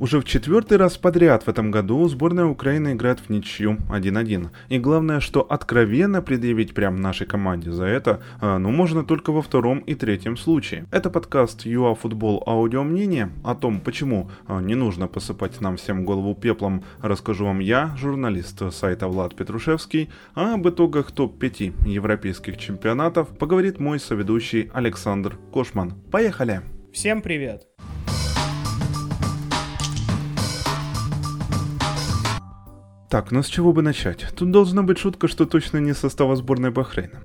Уже 0.00 0.20
в 0.20 0.24
четвертый 0.24 0.78
раз 0.78 0.96
подряд 0.96 1.42
в 1.42 1.48
этом 1.48 1.72
году 1.72 2.06
сборная 2.06 2.44
Украины 2.44 2.92
играет 2.92 3.18
в 3.18 3.30
ничью 3.30 3.78
1-1. 3.90 4.50
И 4.68 4.78
главное, 4.78 5.18
что 5.18 5.40
откровенно 5.40 6.22
предъявить 6.22 6.72
прям 6.72 6.96
нашей 6.96 7.26
команде 7.26 7.72
за 7.72 7.84
это, 7.86 8.22
а, 8.40 8.58
ну, 8.58 8.70
можно 8.70 9.02
только 9.02 9.32
во 9.32 9.42
втором 9.42 9.80
и 9.80 9.96
третьем 9.96 10.36
случае. 10.36 10.86
Это 10.92 11.10
подкаст 11.10 11.66
ЮАФутбол 11.66 12.44
Аудио 12.46 12.84
Мнение. 12.84 13.30
О 13.42 13.56
том, 13.56 13.80
почему 13.80 14.30
а, 14.46 14.60
не 14.60 14.76
нужно 14.76 15.08
посыпать 15.08 15.60
нам 15.60 15.76
всем 15.76 16.04
голову 16.04 16.36
пеплом, 16.36 16.84
расскажу 17.02 17.46
вам 17.46 17.58
я, 17.58 17.96
журналист 17.98 18.72
сайта 18.72 19.08
Влад 19.08 19.34
Петрушевский, 19.34 20.10
а 20.34 20.54
об 20.54 20.68
итогах 20.68 21.10
топ-5 21.10 21.88
европейских 21.88 22.56
чемпионатов 22.56 23.36
поговорит 23.36 23.80
мой 23.80 23.98
соведущий 23.98 24.70
Александр 24.72 25.36
Кошман. 25.52 25.94
Поехали! 26.12 26.60
Всем 26.92 27.20
привет! 27.20 27.66
Так, 33.08 33.30
ну 33.30 33.42
с 33.42 33.46
чего 33.46 33.72
бы 33.72 33.80
начать? 33.80 34.26
Тут 34.36 34.50
должна 34.50 34.82
быть 34.82 34.98
шутка, 34.98 35.28
что 35.28 35.46
точно 35.46 35.78
не 35.78 35.94
состава 35.94 36.36
сборной 36.36 36.70
Бахрейна. 36.70 37.22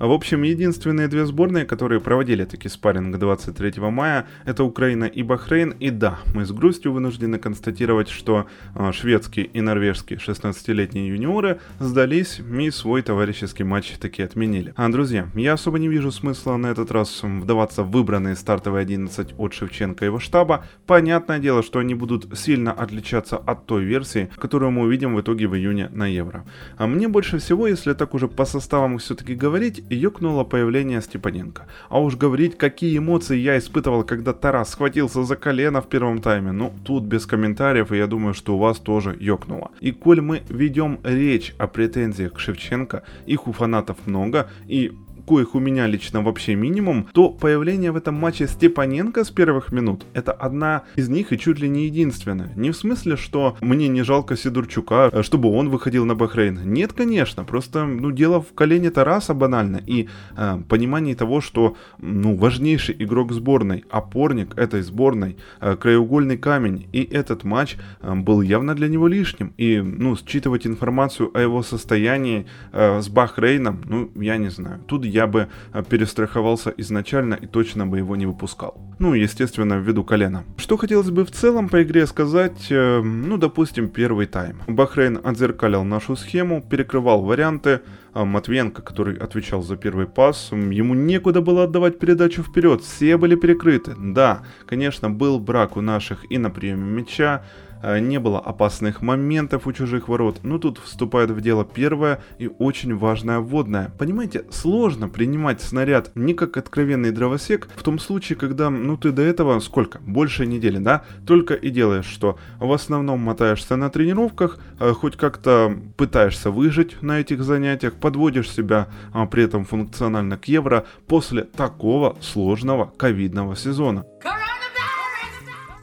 В 0.00 0.12
общем, 0.12 0.44
единственные 0.44 1.08
две 1.08 1.26
сборные, 1.26 1.66
которые 1.66 2.00
проводили 2.00 2.46
таки 2.46 2.70
спарринг 2.70 3.18
23 3.18 3.82
мая, 3.90 4.26
это 4.46 4.64
Украина 4.64 5.04
и 5.04 5.22
Бахрейн. 5.22 5.74
И 5.78 5.90
да, 5.90 6.20
мы 6.34 6.46
с 6.46 6.52
грустью 6.52 6.92
вынуждены 6.92 7.38
констатировать, 7.38 8.08
что 8.08 8.46
э, 8.74 8.92
шведские 8.92 9.44
и 9.44 9.60
норвежские 9.60 10.18
16-летние 10.18 11.08
юниоры 11.08 11.60
сдались 11.78 12.40
и 12.40 12.70
свой 12.70 13.02
товарищеский 13.02 13.62
матч 13.62 13.90
таки 13.98 14.22
отменили. 14.22 14.72
А, 14.74 14.88
друзья, 14.88 15.28
я 15.34 15.52
особо 15.52 15.78
не 15.78 15.88
вижу 15.88 16.10
смысла 16.10 16.56
на 16.56 16.68
этот 16.68 16.90
раз 16.90 17.20
вдаваться 17.22 17.82
в 17.82 17.90
выбранные 17.90 18.36
стартовые 18.36 18.80
11 18.80 19.34
от 19.36 19.52
Шевченко 19.52 20.06
и 20.06 20.08
его 20.08 20.18
штаба. 20.18 20.64
Понятное 20.86 21.38
дело, 21.40 21.62
что 21.62 21.78
они 21.78 21.94
будут 21.94 22.38
сильно 22.38 22.72
отличаться 22.72 23.36
от 23.36 23.66
той 23.66 23.84
версии, 23.84 24.30
которую 24.36 24.70
мы 24.70 24.84
увидим 24.84 25.14
в 25.14 25.20
итоге 25.20 25.46
в 25.46 25.54
июне 25.54 25.90
на 25.92 26.06
Евро. 26.06 26.46
А 26.78 26.86
мне 26.86 27.06
больше 27.06 27.36
всего, 27.36 27.66
если 27.66 27.92
так 27.92 28.14
уже 28.14 28.28
по 28.28 28.46
составам 28.46 28.96
все-таки 28.96 29.34
говорить, 29.34 29.84
ёкнуло 29.94 30.44
появление 30.44 31.00
Степаненко. 31.00 31.66
А 31.88 32.00
уж 32.00 32.16
говорить, 32.16 32.56
какие 32.56 32.98
эмоции 32.98 33.36
я 33.36 33.58
испытывал, 33.58 34.04
когда 34.04 34.32
Тарас 34.32 34.70
схватился 34.70 35.24
за 35.24 35.36
колено 35.36 35.80
в 35.80 35.88
первом 35.88 36.20
тайме, 36.20 36.52
ну, 36.52 36.72
тут 36.84 37.04
без 37.04 37.26
комментариев, 37.26 37.92
и 37.92 37.96
я 37.96 38.06
думаю, 38.06 38.34
что 38.34 38.54
у 38.54 38.58
вас 38.58 38.78
тоже 38.78 39.16
ёкнуло. 39.20 39.70
И 39.80 39.92
коль 39.92 40.20
мы 40.20 40.42
ведем 40.48 40.98
речь 41.04 41.54
о 41.58 41.66
претензиях 41.66 42.34
к 42.34 42.38
Шевченко, 42.38 43.02
их 43.26 43.46
у 43.46 43.52
фанатов 43.52 43.96
много, 44.06 44.48
и 44.66 44.92
коих 45.30 45.54
у 45.54 45.60
меня 45.60 45.86
лично 45.86 46.22
вообще 46.22 46.56
минимум, 46.56 47.06
то 47.12 47.28
появление 47.28 47.92
в 47.92 47.96
этом 47.96 48.16
матче 48.16 48.48
Степаненко 48.48 49.22
с 49.22 49.30
первых 49.30 49.70
минут– 49.70 50.04
это 50.12 50.32
одна 50.32 50.82
из 50.96 51.08
них 51.08 51.32
и 51.32 51.38
чуть 51.38 51.60
ли 51.60 51.68
не 51.68 51.84
единственная. 51.84 52.50
Не 52.56 52.70
в 52.72 52.76
смысле, 52.76 53.16
что 53.16 53.56
мне 53.60 53.86
не 53.86 54.02
жалко 54.02 54.36
Сидорчука, 54.36 55.08
э, 55.12 55.22
чтобы 55.22 55.52
он 55.52 55.68
выходил 55.68 56.04
на 56.04 56.16
Бахрейн. 56.16 56.60
Нет, 56.64 56.92
конечно, 56.92 57.44
просто 57.44 57.86
ну, 57.86 58.10
дело 58.10 58.40
в 58.40 58.52
колене 58.54 58.90
Тараса 58.90 59.32
банально 59.32 59.80
и 59.86 60.08
э, 60.36 60.62
понимании 60.68 61.14
того, 61.14 61.40
что 61.40 61.76
ну, 61.98 62.36
важнейший 62.36 62.96
игрок 62.98 63.32
сборной, 63.32 63.84
опорник 63.88 64.58
этой 64.58 64.82
сборной, 64.82 65.36
э, 65.60 65.76
краеугольный 65.76 66.38
камень, 66.38 66.88
и 66.92 67.02
этот 67.02 67.44
матч 67.44 67.76
э, 68.02 68.14
был 68.14 68.42
явно 68.42 68.74
для 68.74 68.88
него 68.88 69.06
лишним. 69.06 69.52
И 69.58 69.80
ну, 69.80 70.16
считывать 70.16 70.66
информацию 70.66 71.30
о 71.34 71.40
его 71.40 71.62
состоянии 71.62 72.46
э, 72.72 73.00
с 73.00 73.08
Бахрейном, 73.08 73.80
ну, 73.84 74.10
я 74.16 74.36
не 74.38 74.50
знаю. 74.50 74.80
Тут 74.86 75.04
я 75.04 75.19
я 75.20 75.26
бы 75.26 75.48
э, 75.74 75.82
перестраховался 75.88 76.72
изначально 76.78 77.34
и 77.34 77.46
точно 77.46 77.86
бы 77.86 77.98
его 77.98 78.16
не 78.16 78.26
выпускал. 78.26 78.74
Ну, 78.98 79.14
естественно, 79.14 79.74
ввиду 79.74 80.04
колена. 80.04 80.44
Что 80.56 80.76
хотелось 80.76 81.10
бы 81.10 81.24
в 81.24 81.30
целом 81.30 81.68
по 81.68 81.82
игре 81.82 82.06
сказать, 82.06 82.66
э, 82.70 83.02
ну, 83.02 83.36
допустим, 83.36 83.88
первый 83.88 84.26
тайм. 84.26 84.62
Бахрейн 84.66 85.20
отзеркалил 85.22 85.84
нашу 85.84 86.16
схему, 86.16 86.62
перекрывал 86.62 87.22
варианты, 87.22 87.80
а 88.14 88.24
Матвенко, 88.24 88.82
который 88.82 89.16
отвечал 89.16 89.62
за 89.62 89.76
первый 89.76 90.06
пас, 90.06 90.52
ему 90.52 90.94
некуда 90.94 91.40
было 91.42 91.64
отдавать 91.64 91.98
передачу 91.98 92.42
вперед, 92.42 92.82
все 92.82 93.16
были 93.16 93.36
перекрыты. 93.36 93.94
Да, 93.98 94.42
конечно, 94.66 95.10
был 95.10 95.38
брак 95.38 95.76
у 95.76 95.82
наших 95.82 96.30
и 96.32 96.38
на 96.38 96.50
приеме 96.50 96.90
мяча, 96.90 97.42
не 97.82 98.18
было 98.18 98.38
опасных 98.38 99.02
моментов 99.02 99.66
у 99.66 99.72
чужих 99.72 100.08
ворот, 100.08 100.40
но 100.42 100.58
тут 100.58 100.78
вступает 100.78 101.30
в 101.30 101.40
дело 101.40 101.64
первое 101.64 102.22
и 102.38 102.48
очень 102.58 102.94
важное 102.96 103.38
вводное. 103.38 103.92
Понимаете, 103.98 104.44
сложно 104.50 105.08
принимать 105.08 105.60
снаряд 105.60 106.10
не 106.14 106.34
как 106.34 106.56
откровенный 106.56 107.10
дровосек 107.10 107.68
в 107.76 107.82
том 107.82 107.98
случае, 107.98 108.36
когда, 108.36 108.70
ну 108.70 108.96
ты 108.96 109.12
до 109.12 109.22
этого 109.22 109.58
сколько, 109.60 109.98
больше 110.00 110.46
недели, 110.46 110.78
да, 110.78 111.04
только 111.26 111.54
и 111.54 111.70
делаешь, 111.70 112.06
что? 112.06 112.38
В 112.58 112.72
основном 112.72 113.20
мотаешься 113.20 113.76
на 113.76 113.90
тренировках, 113.90 114.58
э, 114.78 114.92
хоть 114.92 115.16
как-то 115.16 115.76
пытаешься 115.96 116.50
выжить 116.50 117.00
на 117.02 117.20
этих 117.20 117.42
занятиях, 117.42 117.94
подводишь 117.94 118.50
себя 118.50 118.88
а, 119.12 119.26
при 119.26 119.44
этом 119.44 119.64
функционально 119.64 120.36
к 120.36 120.46
евро 120.46 120.84
после 121.06 121.44
такого 121.44 122.16
сложного 122.20 122.92
ковидного 122.96 123.56
сезона. 123.56 124.04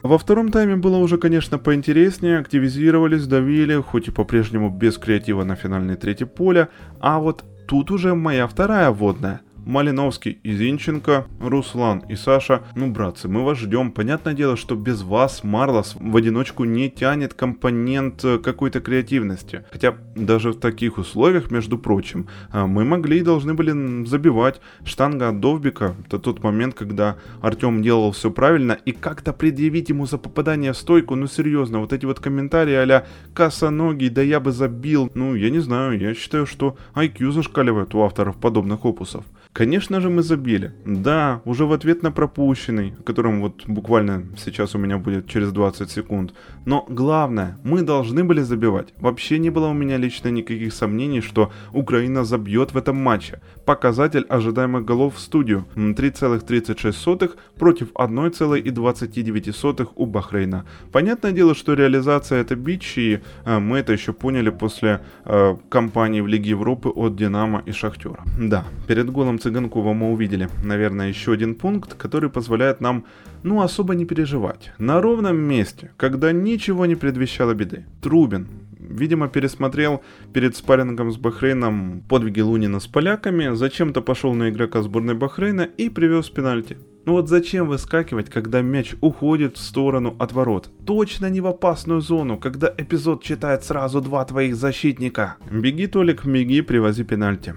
Во 0.02 0.16
втором 0.16 0.50
тайме 0.50 0.76
было 0.76 0.96
уже, 0.98 1.18
конечно, 1.18 1.58
поинтереснее, 1.58 2.38
активизировались, 2.38 3.26
давили, 3.26 3.80
хоть 3.80 4.08
и 4.08 4.12
по-прежнему 4.12 4.70
без 4.70 4.96
креатива 4.96 5.42
на 5.44 5.56
финальной 5.56 5.96
третьей 5.96 6.28
поля, 6.28 6.68
а 7.00 7.18
вот 7.18 7.44
тут 7.66 7.90
уже 7.90 8.14
моя 8.14 8.46
вторая 8.46 8.90
водная. 8.90 9.40
Малиновский 9.68 10.38
и 10.42 10.54
Зинченко, 10.54 11.26
Руслан 11.40 11.98
и 12.08 12.16
Саша. 12.16 12.62
Ну, 12.74 12.90
братцы, 12.90 13.28
мы 13.28 13.44
вас 13.44 13.58
ждем. 13.58 13.92
Понятное 13.92 14.32
дело, 14.32 14.56
что 14.56 14.74
без 14.76 15.02
вас 15.02 15.44
Марлос 15.44 15.94
в 16.00 16.16
одиночку 16.16 16.64
не 16.64 16.88
тянет 16.88 17.34
компонент 17.34 18.24
э, 18.24 18.38
какой-то 18.38 18.80
креативности. 18.80 19.66
Хотя 19.70 19.94
даже 20.16 20.52
в 20.52 20.58
таких 20.58 20.96
условиях, 20.96 21.50
между 21.50 21.78
прочим, 21.78 22.28
э, 22.50 22.64
мы 22.64 22.86
могли 22.86 23.18
и 23.18 23.22
должны 23.22 23.52
были 23.52 24.06
забивать. 24.06 24.62
Штанга 24.84 25.28
от 25.28 25.40
Довбика, 25.40 25.94
это 26.06 26.18
тот 26.18 26.42
момент, 26.42 26.74
когда 26.74 27.18
Артем 27.42 27.82
делал 27.82 28.12
все 28.12 28.30
правильно, 28.30 28.72
и 28.72 28.92
как-то 28.92 29.34
предъявить 29.34 29.90
ему 29.90 30.06
за 30.06 30.16
попадание 30.16 30.72
в 30.72 30.78
стойку, 30.78 31.14
ну 31.14 31.26
серьезно, 31.26 31.80
вот 31.80 31.92
эти 31.92 32.06
вот 32.06 32.20
комментарии 32.20 32.74
а-ля 32.74 33.04
косоногий, 33.34 34.08
да 34.08 34.22
я 34.22 34.40
бы 34.40 34.50
забил. 34.50 35.10
Ну, 35.12 35.34
я 35.34 35.50
не 35.50 35.58
знаю, 35.58 35.98
я 35.98 36.14
считаю, 36.14 36.46
что 36.46 36.78
IQ 36.94 37.32
зашкаливает 37.32 37.94
у 37.94 38.00
авторов 38.00 38.38
подобных 38.38 38.86
опусов. 38.86 39.26
Конечно 39.52 40.00
же 40.00 40.08
мы 40.08 40.22
забили. 40.22 40.72
Да, 40.84 41.40
уже 41.44 41.64
в 41.64 41.72
ответ 41.72 42.02
на 42.02 42.12
пропущенный, 42.12 42.94
которым 43.04 43.40
вот 43.40 43.64
буквально 43.66 44.26
сейчас 44.36 44.74
у 44.74 44.78
меня 44.78 44.98
будет 44.98 45.26
через 45.26 45.52
20 45.52 45.90
секунд. 45.90 46.34
Но 46.64 46.86
главное, 46.88 47.58
мы 47.64 47.82
должны 47.82 48.24
были 48.24 48.42
забивать. 48.42 48.94
Вообще 49.00 49.38
не 49.38 49.50
было 49.50 49.68
у 49.68 49.72
меня 49.72 49.96
лично 49.96 50.28
никаких 50.28 50.72
сомнений, 50.72 51.20
что 51.20 51.50
Украина 51.72 52.24
забьет 52.24 52.72
в 52.72 52.76
этом 52.76 52.96
матче. 52.96 53.40
Показатель 53.64 54.26
ожидаемых 54.28 54.84
голов 54.84 55.16
в 55.16 55.18
студию 55.18 55.64
3,36 55.74 57.30
против 57.58 57.92
1,29 57.94 59.88
у 59.96 60.06
Бахрейна. 60.06 60.64
Понятное 60.92 61.32
дело, 61.32 61.54
что 61.54 61.74
реализация 61.74 62.40
это 62.40 62.54
бич, 62.54 62.98
и 62.98 63.20
э, 63.44 63.58
мы 63.58 63.78
это 63.78 63.92
еще 63.92 64.12
поняли 64.12 64.50
после 64.50 65.00
э, 65.24 65.56
кампании 65.68 66.20
в 66.20 66.26
Лиге 66.26 66.50
Европы 66.50 66.88
от 66.88 67.16
Динамо 67.16 67.62
и 67.66 67.72
Шахтера. 67.72 68.22
Да, 68.38 68.64
перед 68.86 69.10
голом 69.10 69.38
Цыганкова 69.48 69.94
мы 69.94 70.12
увидели, 70.12 70.50
наверное, 70.62 71.08
еще 71.08 71.32
один 71.32 71.54
пункт, 71.54 71.94
который 71.94 72.28
позволяет 72.28 72.82
нам, 72.82 73.06
ну, 73.42 73.62
особо 73.62 73.94
не 73.94 74.04
переживать. 74.04 74.72
На 74.76 75.00
ровном 75.00 75.38
месте, 75.38 75.90
когда 75.96 76.32
ничего 76.32 76.84
не 76.84 76.96
предвещало 76.96 77.54
беды. 77.54 77.86
Трубин, 78.02 78.46
видимо, 78.78 79.28
пересмотрел 79.28 80.02
перед 80.34 80.54
спаррингом 80.54 81.10
с 81.10 81.16
Бахрейном 81.16 82.02
подвиги 82.10 82.40
Лунина 82.40 82.78
с 82.78 82.86
поляками, 82.86 83.54
зачем-то 83.54 84.02
пошел 84.02 84.34
на 84.34 84.50
игрока 84.50 84.82
сборной 84.82 85.14
Бахрейна 85.14 85.62
и 85.62 85.88
привез 85.88 86.28
пенальти. 86.28 86.76
Ну 87.06 87.12
вот 87.12 87.30
зачем 87.30 87.68
выскакивать, 87.68 88.28
когда 88.28 88.60
мяч 88.60 88.96
уходит 89.00 89.56
в 89.56 89.62
сторону 89.62 90.14
от 90.18 90.32
ворот? 90.34 90.68
Точно 90.84 91.30
не 91.30 91.40
в 91.40 91.46
опасную 91.46 92.02
зону, 92.02 92.36
когда 92.36 92.70
эпизод 92.76 93.22
читает 93.22 93.64
сразу 93.64 94.02
два 94.02 94.26
твоих 94.26 94.56
защитника. 94.56 95.36
Беги, 95.50 95.86
Толик, 95.86 96.26
беги, 96.26 96.60
привози 96.60 97.04
пенальти. 97.04 97.54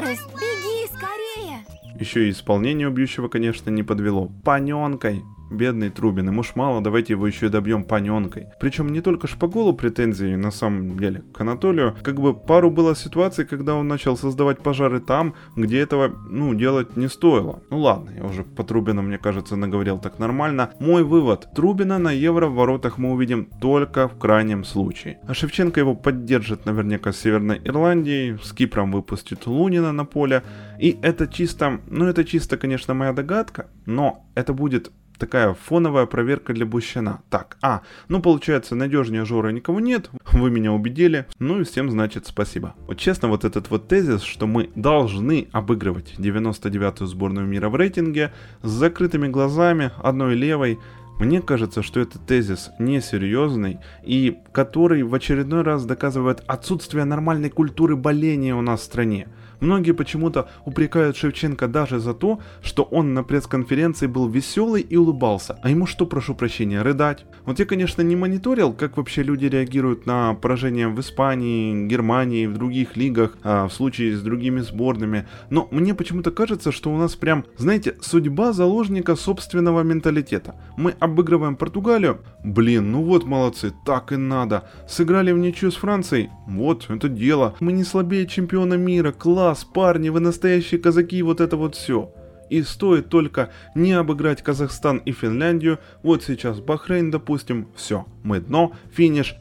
Форест, 0.00 0.26
беги 0.32 0.86
скорее! 0.86 1.58
Еще 2.00 2.26
и 2.26 2.30
исполнение 2.30 2.88
убьющего, 2.88 3.28
конечно, 3.28 3.68
не 3.68 3.82
подвело. 3.82 4.30
Паненкой! 4.44 5.22
Бедный 5.50 5.90
Трубин, 5.90 6.28
ему 6.28 6.42
ж 6.42 6.52
мало, 6.54 6.80
давайте 6.80 7.14
его 7.14 7.26
еще 7.26 7.46
и 7.46 7.48
добьем 7.50 7.84
паненкой. 7.84 8.46
Причем 8.60 8.92
не 8.92 9.00
только 9.00 9.26
Шпаголу 9.26 9.72
претензии, 9.72 10.36
на 10.36 10.50
самом 10.50 10.96
деле, 10.96 11.22
к 11.34 11.40
Анатолию. 11.40 11.96
Как 12.02 12.20
бы 12.20 12.34
пару 12.34 12.70
было 12.70 12.94
ситуаций, 12.94 13.44
когда 13.44 13.74
он 13.74 13.88
начал 13.88 14.16
создавать 14.16 14.58
пожары 14.60 15.00
там, 15.00 15.34
где 15.56 15.80
этого, 15.80 16.08
ну, 16.28 16.54
делать 16.54 16.96
не 16.96 17.08
стоило. 17.08 17.62
Ну 17.70 17.78
ладно, 17.78 18.10
я 18.16 18.24
уже 18.24 18.44
по 18.44 18.62
Трубину, 18.64 19.02
мне 19.02 19.18
кажется, 19.18 19.56
наговорил 19.56 19.98
так 19.98 20.18
нормально. 20.18 20.70
Мой 20.78 21.02
вывод. 21.02 21.48
Трубина 21.54 21.98
на 21.98 22.12
Евро 22.12 22.46
в 22.46 22.54
воротах 22.54 22.98
мы 22.98 23.12
увидим 23.12 23.46
только 23.60 24.08
в 24.08 24.18
крайнем 24.18 24.64
случае. 24.64 25.18
А 25.26 25.34
Шевченко 25.34 25.80
его 25.80 25.94
поддержит 25.94 26.64
наверняка 26.66 27.12
с 27.12 27.20
Северной 27.20 27.60
Ирландией, 27.64 28.38
с 28.42 28.52
Кипром 28.52 28.92
выпустит 28.92 29.46
Лунина 29.46 29.92
на 29.92 30.04
поле. 30.04 30.42
И 30.78 30.98
это 31.02 31.26
чисто, 31.26 31.80
ну 31.88 32.06
это 32.06 32.24
чисто, 32.24 32.56
конечно, 32.56 32.94
моя 32.94 33.12
догадка, 33.12 33.66
но 33.86 34.26
это 34.34 34.52
будет 34.52 34.92
такая 35.20 35.54
фоновая 35.54 36.06
проверка 36.06 36.52
для 36.52 36.66
Бущана. 36.66 37.20
Так, 37.30 37.58
а, 37.62 37.82
ну 38.08 38.20
получается, 38.20 38.74
надежнее 38.74 39.24
Жора 39.24 39.50
никого 39.50 39.78
нет, 39.78 40.10
вы 40.32 40.50
меня 40.50 40.72
убедили, 40.72 41.26
ну 41.38 41.60
и 41.60 41.64
всем 41.64 41.90
значит 41.90 42.26
спасибо. 42.26 42.74
Вот 42.88 42.98
честно, 42.98 43.28
вот 43.28 43.44
этот 43.44 43.70
вот 43.70 43.86
тезис, 43.86 44.22
что 44.22 44.46
мы 44.46 44.70
должны 44.74 45.48
обыгрывать 45.52 46.14
99-ю 46.18 47.06
сборную 47.06 47.46
мира 47.46 47.68
в 47.68 47.76
рейтинге 47.76 48.32
с 48.62 48.70
закрытыми 48.70 49.28
глазами, 49.28 49.92
одной 50.02 50.34
левой, 50.34 50.78
мне 51.20 51.42
кажется, 51.42 51.82
что 51.82 52.00
этот 52.00 52.24
тезис 52.26 52.70
несерьезный 52.78 53.78
и 54.02 54.38
который 54.52 55.02
в 55.02 55.14
очередной 55.14 55.60
раз 55.60 55.84
доказывает 55.84 56.42
отсутствие 56.46 57.04
нормальной 57.04 57.50
культуры 57.50 57.94
боления 57.94 58.54
у 58.54 58.62
нас 58.62 58.80
в 58.80 58.84
стране. 58.84 59.28
Многие 59.60 59.92
почему-то 59.92 60.48
упрекают 60.64 61.16
Шевченко 61.16 61.68
даже 61.68 61.98
за 61.98 62.14
то, 62.14 62.40
что 62.62 62.82
он 62.82 63.14
на 63.14 63.22
пресс-конференции 63.22 64.06
был 64.06 64.28
веселый 64.28 64.82
и 64.82 64.96
улыбался. 64.96 65.58
А 65.62 65.70
ему 65.70 65.86
что, 65.86 66.06
прошу 66.06 66.34
прощения, 66.34 66.82
рыдать? 66.82 67.26
Вот 67.44 67.58
я, 67.58 67.66
конечно, 67.66 68.00
не 68.02 68.16
мониторил, 68.16 68.72
как 68.72 68.96
вообще 68.96 69.22
люди 69.22 69.46
реагируют 69.46 70.06
на 70.06 70.34
поражение 70.34 70.88
в 70.88 70.98
Испании, 71.00 71.86
Германии, 71.86 72.46
в 72.46 72.54
других 72.54 72.96
лигах, 72.96 73.36
а, 73.42 73.68
в 73.68 73.72
случае 73.72 74.16
с 74.16 74.22
другими 74.22 74.60
сборными. 74.60 75.26
Но 75.50 75.68
мне 75.70 75.94
почему-то 75.94 76.30
кажется, 76.30 76.72
что 76.72 76.90
у 76.90 76.96
нас 76.96 77.14
прям, 77.14 77.44
знаете, 77.56 77.96
судьба 78.00 78.52
заложника 78.52 79.14
собственного 79.14 79.82
менталитета. 79.82 80.54
Мы 80.76 80.94
обыгрываем 80.98 81.56
Португалию, 81.56 82.20
блин, 82.42 82.92
ну 82.92 83.02
вот 83.02 83.26
молодцы, 83.26 83.72
так 83.84 84.12
и 84.12 84.16
надо. 84.16 84.64
Сыграли 84.88 85.32
в 85.32 85.38
ничью 85.38 85.70
с 85.70 85.76
Францией, 85.76 86.30
вот, 86.46 86.88
это 86.88 87.08
дело. 87.08 87.54
Мы 87.60 87.72
не 87.72 87.84
слабее 87.84 88.26
чемпиона 88.26 88.74
мира, 88.74 89.12
класс 89.12 89.49
класс, 89.50 89.64
парни, 89.64 90.10
вы 90.10 90.20
настоящие 90.20 90.78
казаки, 90.78 91.20
вот 91.22 91.40
это 91.40 91.56
вот 91.56 91.74
все. 91.74 92.12
И 92.50 92.62
стоит 92.62 93.08
только 93.08 93.50
не 93.74 93.92
обыграть 93.92 94.42
Казахстан 94.42 94.98
и 94.98 95.10
Финляндию, 95.10 95.80
вот 96.04 96.22
сейчас 96.22 96.60
Бахрейн, 96.60 97.10
допустим, 97.10 97.66
все, 97.74 98.06
мы 98.22 98.38
дно, 98.40 98.72
финиш. 98.92 99.34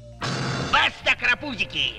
Карапузики! 1.59 1.93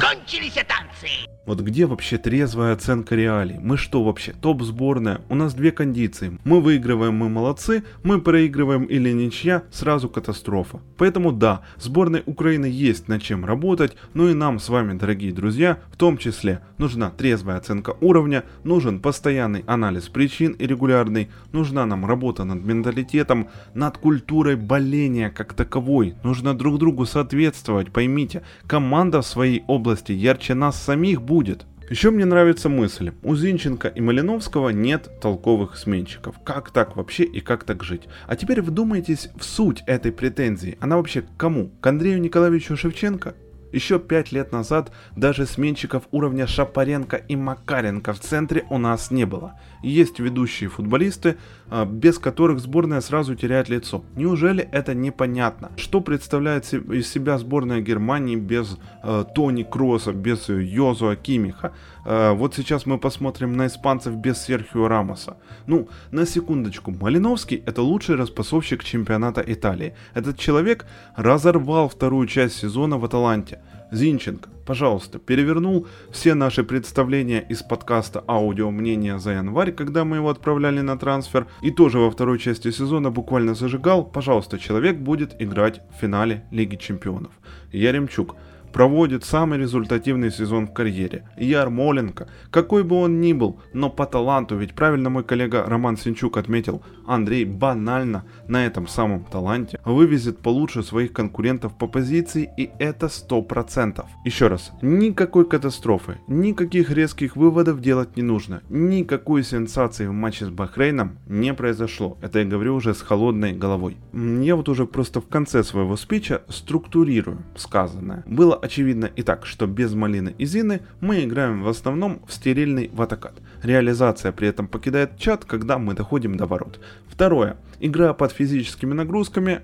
Кончились 0.00 0.54
танцы! 0.54 1.28
Вот 1.44 1.60
где 1.60 1.86
вообще 1.86 2.18
трезвая 2.18 2.72
оценка 2.72 3.16
реалий? 3.16 3.58
Мы 3.58 3.76
что 3.76 4.04
вообще, 4.04 4.32
топ-сборная? 4.32 5.22
У 5.28 5.34
нас 5.34 5.54
две 5.54 5.72
кондиции. 5.72 6.38
Мы 6.44 6.60
выигрываем, 6.60 7.16
мы 7.16 7.28
молодцы, 7.28 7.82
мы 8.04 8.20
проигрываем 8.20 8.84
или 8.84 9.10
ничья, 9.10 9.64
сразу 9.72 10.08
катастрофа. 10.08 10.80
Поэтому 10.98 11.32
да, 11.32 11.62
сборной 11.78 12.22
Украины 12.26 12.66
есть 12.66 13.08
над 13.08 13.22
чем 13.22 13.44
работать, 13.44 13.96
но 14.14 14.28
и 14.28 14.34
нам 14.34 14.60
с 14.60 14.68
вами, 14.68 14.96
дорогие 14.96 15.32
друзья, 15.32 15.80
в 15.90 15.96
том 15.96 16.16
числе 16.16 16.60
нужна 16.78 17.10
трезвая 17.10 17.56
оценка 17.56 17.96
уровня, 18.00 18.44
нужен 18.62 19.00
постоянный 19.00 19.64
анализ 19.66 20.08
причин 20.08 20.52
и 20.52 20.66
регулярный, 20.66 21.28
нужна 21.50 21.86
нам 21.86 22.06
работа 22.06 22.44
над 22.44 22.64
менталитетом, 22.64 23.48
над 23.74 23.98
культурой 23.98 24.54
боления 24.54 25.28
как 25.30 25.54
таковой. 25.54 26.14
Нужно 26.22 26.54
друг 26.54 26.78
другу 26.78 27.04
соответствовать, 27.04 27.92
поймите, 27.92 28.42
команда 28.68 28.91
в 29.22 29.26
своей 29.26 29.64
области 29.68 30.12
ярче 30.12 30.52
нас 30.52 30.76
самих 30.76 31.22
будет. 31.22 31.64
Еще 31.88 32.10
мне 32.10 32.26
нравится 32.26 32.68
мысль, 32.68 33.12
у 33.22 33.34
Зинченко 33.34 33.88
и 33.88 34.00
Малиновского 34.02 34.68
нет 34.68 35.08
толковых 35.20 35.78
сменщиков. 35.78 36.36
Как 36.44 36.70
так 36.70 36.94
вообще 36.94 37.24
и 37.24 37.40
как 37.40 37.64
так 37.64 37.82
жить? 37.82 38.02
А 38.26 38.36
теперь 38.36 38.60
вдумайтесь 38.60 39.30
в 39.34 39.44
суть 39.44 39.82
этой 39.86 40.12
претензии. 40.12 40.76
Она 40.80 40.96
вообще 40.98 41.22
к 41.22 41.36
кому? 41.38 41.70
К 41.80 41.86
Андрею 41.86 42.20
Николаевичу 42.20 42.76
Шевченко? 42.76 43.34
Еще 43.72 43.98
пять 43.98 44.32
лет 44.32 44.52
назад 44.52 44.92
даже 45.16 45.46
сменщиков 45.46 46.04
уровня 46.10 46.46
Шапаренко 46.46 47.16
и 47.16 47.36
Макаренко 47.36 48.12
в 48.12 48.20
центре 48.20 48.64
у 48.70 48.78
нас 48.78 49.10
не 49.10 49.24
было. 49.24 49.58
Есть 49.82 50.20
ведущие 50.20 50.68
футболисты, 50.68 51.36
а, 51.68 51.84
без 51.84 52.18
которых 52.18 52.60
сборная 52.60 53.00
сразу 53.00 53.34
теряет 53.34 53.68
лицо. 53.68 54.04
Неужели 54.14 54.62
это 54.72 54.94
непонятно? 54.94 55.72
Что 55.76 56.00
представляет 56.00 56.72
из 56.72 57.10
себя 57.10 57.38
сборная 57.38 57.80
Германии 57.80 58.36
без 58.36 58.78
э, 59.02 59.24
Тони 59.34 59.62
Кросса, 59.62 60.12
без 60.12 60.48
Йозуа 60.48 61.16
Кимиха? 61.16 61.72
Э, 62.04 62.32
вот 62.32 62.54
сейчас 62.54 62.86
мы 62.86 62.98
посмотрим 62.98 63.56
на 63.56 63.66
испанцев 63.66 64.14
без 64.14 64.42
Серхио 64.42 64.88
Рамоса. 64.88 65.36
Ну, 65.66 65.88
на 66.10 66.26
секундочку, 66.26 66.90
Малиновский 66.90 67.62
это 67.66 67.82
лучший 67.82 68.16
распасовщик 68.16 68.84
чемпионата 68.84 69.42
Италии. 69.46 69.94
Этот 70.14 70.38
человек 70.38 70.86
разорвал 71.16 71.88
вторую 71.88 72.26
часть 72.26 72.56
сезона 72.56 72.98
в 72.98 73.04
Аталанте. 73.04 73.60
Зинченко, 73.92 74.48
пожалуйста, 74.64 75.18
перевернул 75.18 75.86
все 76.10 76.32
наши 76.32 76.64
представления 76.64 77.44
из 77.50 77.62
подкаста 77.62 78.24
«Аудио 78.26 78.70
мнения 78.70 79.18
за 79.18 79.32
январь», 79.32 79.70
когда 79.70 80.04
мы 80.04 80.16
его 80.16 80.30
отправляли 80.30 80.80
на 80.80 80.98
трансфер, 80.98 81.46
и 81.60 81.70
тоже 81.70 81.98
во 81.98 82.10
второй 82.10 82.38
части 82.38 82.70
сезона 82.70 83.10
буквально 83.10 83.54
зажигал, 83.54 84.02
пожалуйста, 84.02 84.58
человек 84.58 84.96
будет 84.96 85.36
играть 85.42 85.82
в 85.94 86.00
финале 86.00 86.44
Лиги 86.50 86.76
Чемпионов. 86.76 87.32
Яремчук, 87.70 88.34
проводит 88.72 89.24
самый 89.24 89.58
результативный 89.58 90.30
сезон 90.30 90.66
в 90.66 90.72
карьере. 90.72 91.28
Ярмоленко, 91.36 92.28
какой 92.50 92.84
бы 92.84 92.96
он 92.96 93.20
ни 93.20 93.32
был, 93.32 93.60
но 93.72 93.90
по 93.90 94.06
таланту, 94.06 94.56
ведь 94.56 94.74
правильно 94.74 95.10
мой 95.10 95.24
коллега 95.24 95.64
Роман 95.66 95.96
Синчук 95.96 96.36
отметил, 96.36 96.82
Андрей 97.06 97.44
банально 97.44 98.24
на 98.48 98.64
этом 98.66 98.86
самом 98.86 99.24
таланте 99.24 99.80
вывезет 99.84 100.38
получше 100.38 100.82
своих 100.82 101.12
конкурентов 101.12 101.76
по 101.76 101.86
позиции 101.86 102.50
и 102.56 102.70
это 102.78 103.06
100%. 103.06 104.04
Еще 104.24 104.48
раз, 104.48 104.72
никакой 104.82 105.48
катастрофы, 105.48 106.18
никаких 106.26 106.90
резких 106.90 107.36
выводов 107.36 107.80
делать 107.80 108.16
не 108.16 108.22
нужно, 108.22 108.62
никакой 108.68 109.42
сенсации 109.42 110.06
в 110.06 110.12
матче 110.12 110.46
с 110.46 110.50
Бахрейном 110.50 111.18
не 111.26 111.54
произошло. 111.54 112.16
Это 112.22 112.40
я 112.40 112.44
говорю 112.44 112.74
уже 112.74 112.94
с 112.94 113.02
холодной 113.02 113.52
головой. 113.52 113.96
Я 114.12 114.56
вот 114.56 114.68
уже 114.68 114.86
просто 114.86 115.20
в 115.20 115.28
конце 115.28 115.62
своего 115.62 115.96
спича 115.96 116.42
структурирую 116.48 117.42
сказанное. 117.56 118.22
Было 118.26 118.58
очевидно 118.62 119.10
и 119.16 119.22
так, 119.22 119.44
что 119.44 119.66
без 119.66 119.92
Малины 119.92 120.34
и 120.38 120.46
Зины 120.46 120.80
мы 121.00 121.24
играем 121.24 121.62
в 121.62 121.68
основном 121.68 122.22
в 122.26 122.32
стерильный 122.32 122.90
ватакат. 122.92 123.34
Реализация 123.62 124.32
при 124.32 124.48
этом 124.48 124.68
покидает 124.68 125.18
чат, 125.18 125.44
когда 125.44 125.78
мы 125.78 125.94
доходим 125.94 126.36
до 126.36 126.46
ворот. 126.46 126.80
Второе. 127.08 127.56
Игра 127.80 128.14
под 128.14 128.32
физическими 128.32 128.94
нагрузками 128.94 129.62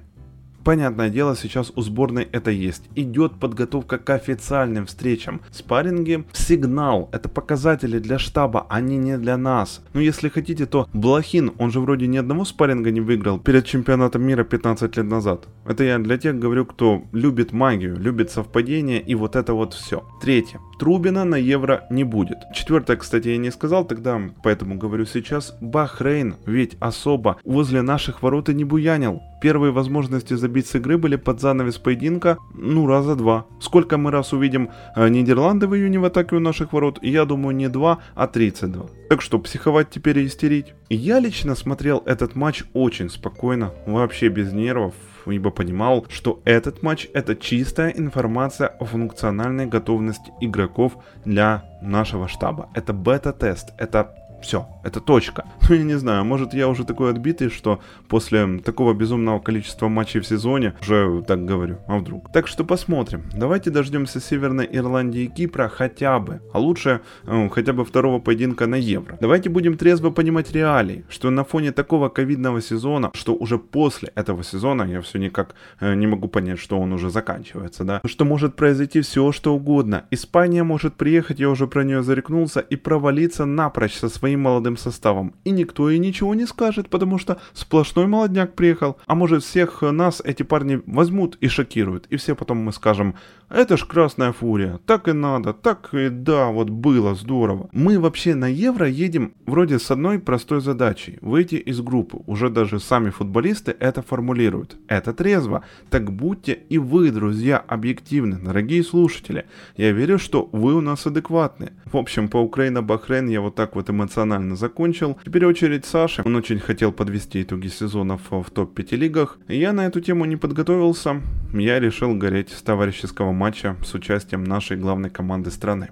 Понятное 0.65 1.11
дело, 1.11 1.37
сейчас 1.37 1.73
у 1.77 1.83
сборной 1.83 2.29
это 2.33 2.51
есть. 2.51 2.85
Идет 2.95 3.39
подготовка 3.41 3.99
к 3.99 4.11
официальным 4.11 4.87
встречам. 4.87 5.41
Спарринги– 5.51 6.25
сигнал, 6.33 7.09
это 7.13 7.29
показатели 7.29 7.99
для 7.99 8.19
штаба, 8.19 8.67
они 8.69 8.97
не 8.97 9.19
для 9.19 9.37
нас. 9.37 9.83
Но 9.95 10.01
если 10.01 10.29
хотите, 10.29 10.67
то 10.67 10.89
Блохин, 10.93 11.53
он 11.59 11.71
же 11.71 11.81
вроде 11.81 12.07
ни 12.07 12.17
одного 12.17 12.45
спарринга 12.45 12.91
не 12.91 13.01
выиграл 13.01 13.39
перед 13.39 13.65
чемпионатом 13.67 14.23
мира 14.23 14.45
15 14.45 14.97
лет 14.97 15.07
назад. 15.07 15.47
Это 15.65 15.85
я 15.85 15.99
для 15.99 16.19
тех 16.19 16.39
говорю, 16.39 16.67
кто 16.67 17.03
любит 17.13 17.53
магию, 17.53 17.97
любит 17.97 18.31
совпадение 18.31 19.01
и 19.01 19.15
вот 19.15 19.37
это 19.37 19.55
вот 19.55 19.75
все. 19.75 20.05
Третье. 20.21 20.61
Трубина 20.79 21.25
на 21.25 21.37
евро 21.37 21.87
не 21.91 22.05
будет. 22.05 22.39
Четвертое, 22.55 22.97
кстати, 22.97 23.29
я 23.29 23.37
не 23.37 23.51
сказал 23.51 23.85
тогда, 23.85 24.21
поэтому 24.43 24.77
говорю 24.77 25.07
сейчас. 25.07 25.57
Бахрейн 25.61 26.37
ведь 26.47 26.77
особо 26.81 27.39
возле 27.45 27.83
наших 27.83 28.23
ворот 28.23 28.49
и 28.49 28.55
не 28.55 28.65
буянил. 28.65 29.21
Первые 29.41 29.73
возможности 29.73 30.35
забить 30.35 30.58
с 30.67 30.75
игры 30.75 30.99
были 30.99 31.17
под 31.17 31.41
занавес 31.41 31.79
поединка, 31.79 32.39
ну, 32.55 32.87
раза 32.87 33.15
два. 33.15 33.47
Сколько 33.61 33.99
мы 33.99 34.11
раз 34.11 34.33
увидим 34.33 34.71
э, 34.97 35.09
Нидерланды 35.09 35.67
в 35.67 35.77
июне 35.77 35.99
в 35.99 36.05
атаке 36.05 36.37
у 36.37 36.41
наших 36.41 36.73
ворот? 36.73 36.99
Я 37.03 37.25
думаю, 37.25 37.55
не 37.55 37.69
два, 37.69 37.99
а 38.15 38.27
32. 38.27 38.87
Так 39.09 39.23
что, 39.23 39.39
психовать 39.39 39.91
теперь 39.91 40.19
и 40.19 40.27
истерить? 40.27 40.75
Я 40.89 41.21
лично 41.21 41.55
смотрел 41.55 42.03
этот 42.07 42.35
матч 42.35 42.65
очень 42.75 43.11
спокойно, 43.11 43.73
вообще 43.87 44.29
без 44.29 44.53
нервов, 44.53 44.95
ибо 45.27 45.51
понимал, 45.51 46.07
что 46.09 46.41
этот 46.45 46.83
матч 46.83 47.09
это 47.15 47.37
чистая 47.37 47.91
информация 47.91 48.69
о 48.69 48.85
функциональной 48.85 49.67
готовности 49.67 50.33
игроков 50.41 50.97
для 51.25 51.65
нашего 51.83 52.29
штаба. 52.29 52.69
Это 52.75 52.93
бета-тест, 52.93 53.71
это 53.79 54.15
все, 54.43 54.67
это 54.85 55.01
точка. 55.01 55.45
Ну, 55.69 55.75
я 55.75 55.83
не 55.83 55.99
знаю, 55.99 56.25
может 56.25 56.55
я 56.55 56.67
уже 56.67 56.85
такой 56.85 57.11
отбитый, 57.11 57.51
что 57.51 57.81
после 58.09 58.59
такого 58.65 58.95
безумного 58.95 59.39
количества 59.39 59.89
матчей 59.89 60.21
в 60.21 60.27
сезоне 60.27 60.75
уже 60.81 61.23
так 61.29 61.45
говорю, 61.45 61.77
а 61.87 61.99
вдруг. 61.99 62.33
Так 62.33 62.47
что 62.47 62.65
посмотрим. 62.65 63.25
Давайте 63.35 63.71
дождемся 63.71 64.19
Северной 64.19 64.67
Ирландии 64.73 65.25
и 65.25 65.27
Кипра 65.27 65.69
хотя 65.69 66.19
бы, 66.21 66.41
а 66.55 66.59
лучше 66.59 67.03
э, 67.25 67.49
хотя 67.51 67.75
бы 67.75 67.85
второго 67.85 68.19
поединка 68.19 68.67
на 68.67 68.77
Евро. 68.77 69.19
Давайте 69.21 69.51
будем 69.51 69.77
трезво 69.77 70.09
понимать 70.09 70.53
реалии, 70.53 71.05
что 71.11 71.29
на 71.29 71.45
фоне 71.45 71.73
такого 71.73 72.09
ковидного 72.09 72.63
сезона, 72.63 73.11
что 73.13 73.35
уже 73.35 73.59
после 73.59 74.11
этого 74.15 74.43
сезона, 74.43 74.85
я 74.85 75.03
все 75.03 75.19
никак 75.19 75.55
э, 75.81 75.95
не 75.95 76.07
могу 76.07 76.29
понять, 76.29 76.59
что 76.59 76.79
он 76.79 76.95
уже 76.95 77.11
заканчивается, 77.11 77.85
да, 77.85 78.01
что 78.07 78.25
может 78.25 78.57
произойти 78.57 79.03
все, 79.03 79.33
что 79.33 79.55
угодно. 79.55 80.05
Испания 80.11 80.63
может 80.63 80.95
приехать, 80.95 81.41
я 81.41 81.51
уже 81.51 81.67
про 81.67 81.85
нее 81.85 82.03
зарекнулся, 82.03 82.61
и 82.61 82.77
провалиться 82.77 83.45
напрочь 83.45 83.95
со 83.95 84.09
своим 84.09 84.28
своим 84.29 84.43
молодым 84.43 84.77
составом. 84.77 85.33
И 85.45 85.51
никто 85.51 85.89
ей 85.89 85.99
ничего 85.99 86.35
не 86.35 86.47
скажет, 86.47 86.91
потому 86.91 87.19
что 87.19 87.39
сплошной 87.55 88.07
молодняк 88.07 88.55
приехал. 88.55 88.97
А 89.07 89.15
может 89.15 89.43
всех 89.43 89.83
нас 89.83 90.21
эти 90.25 90.43
парни 90.43 90.83
возьмут 90.87 91.39
и 91.41 91.49
шокируют. 91.49 92.07
И 92.11 92.17
все 92.17 92.35
потом 92.35 92.59
мы 92.59 92.73
скажем, 92.73 93.15
это 93.49 93.79
ж 93.79 93.87
красная 93.87 94.33
фурия, 94.33 94.79
так 94.85 95.09
и 95.09 95.13
надо, 95.13 95.55
так 95.55 95.95
и 95.95 96.11
да, 96.11 96.49
вот 96.49 96.69
было 96.69 97.15
здорово. 97.15 97.71
Мы 97.73 97.99
вообще 97.99 98.35
на 98.35 98.47
Евро 98.47 98.87
едем 98.87 99.33
вроде 99.47 99.79
с 99.79 99.91
одной 99.91 100.19
простой 100.19 100.61
задачей– 100.61 101.19
выйти 101.23 101.55
из 101.55 101.81
группы. 101.81 102.19
Уже 102.27 102.51
даже 102.51 102.79
сами 102.79 103.09
футболисты 103.11 103.75
это 103.81 104.03
формулируют. 104.03 104.77
Это 104.89 105.15
трезво. 105.15 105.63
Так 105.89 106.13
будьте 106.13 106.53
и 106.53 106.79
вы, 106.79 107.11
друзья, 107.11 107.65
объективны, 107.67 108.37
дорогие 108.37 108.83
слушатели. 108.83 109.45
Я 109.79 109.93
верю, 109.93 110.19
что 110.19 110.49
вы 110.53 110.75
у 110.75 110.83
нас 110.83 111.07
адекватны. 111.07 111.73
В 111.87 111.97
общем, 111.97 112.29
по 112.29 112.37
Украина-Бахрейн 112.37 113.29
я 113.29 113.41
вот 113.41 113.55
так 113.55 113.75
вот 113.75 113.89
эмоционально 113.89 114.18
закончил. 114.57 115.19
Теперь 115.25 115.47
очередь 115.47 115.85
Саши. 115.85 116.23
Он 116.25 116.37
очень 116.37 116.59
хотел 116.59 116.93
подвести 116.93 117.43
итоги 117.43 117.69
сезонов 117.69 118.21
в 118.31 118.51
топ-5 118.51 118.97
лигах. 118.97 119.39
Я 119.49 119.73
на 119.73 119.87
эту 119.87 120.01
тему 120.01 120.25
не 120.25 120.37
подготовился. 120.37 121.21
Я 121.53 121.81
решил 121.81 122.15
гореть 122.15 122.51
с 122.51 122.63
товарищеского 122.63 123.33
матча 123.33 123.77
с 123.85 123.95
участием 123.95 124.45
нашей 124.45 124.77
главной 124.77 125.11
команды 125.11 125.51
страны. 125.51 125.91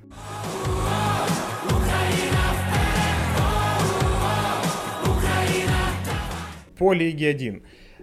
По 6.78 6.92
Лиге 6.92 7.28
1. 7.30 7.62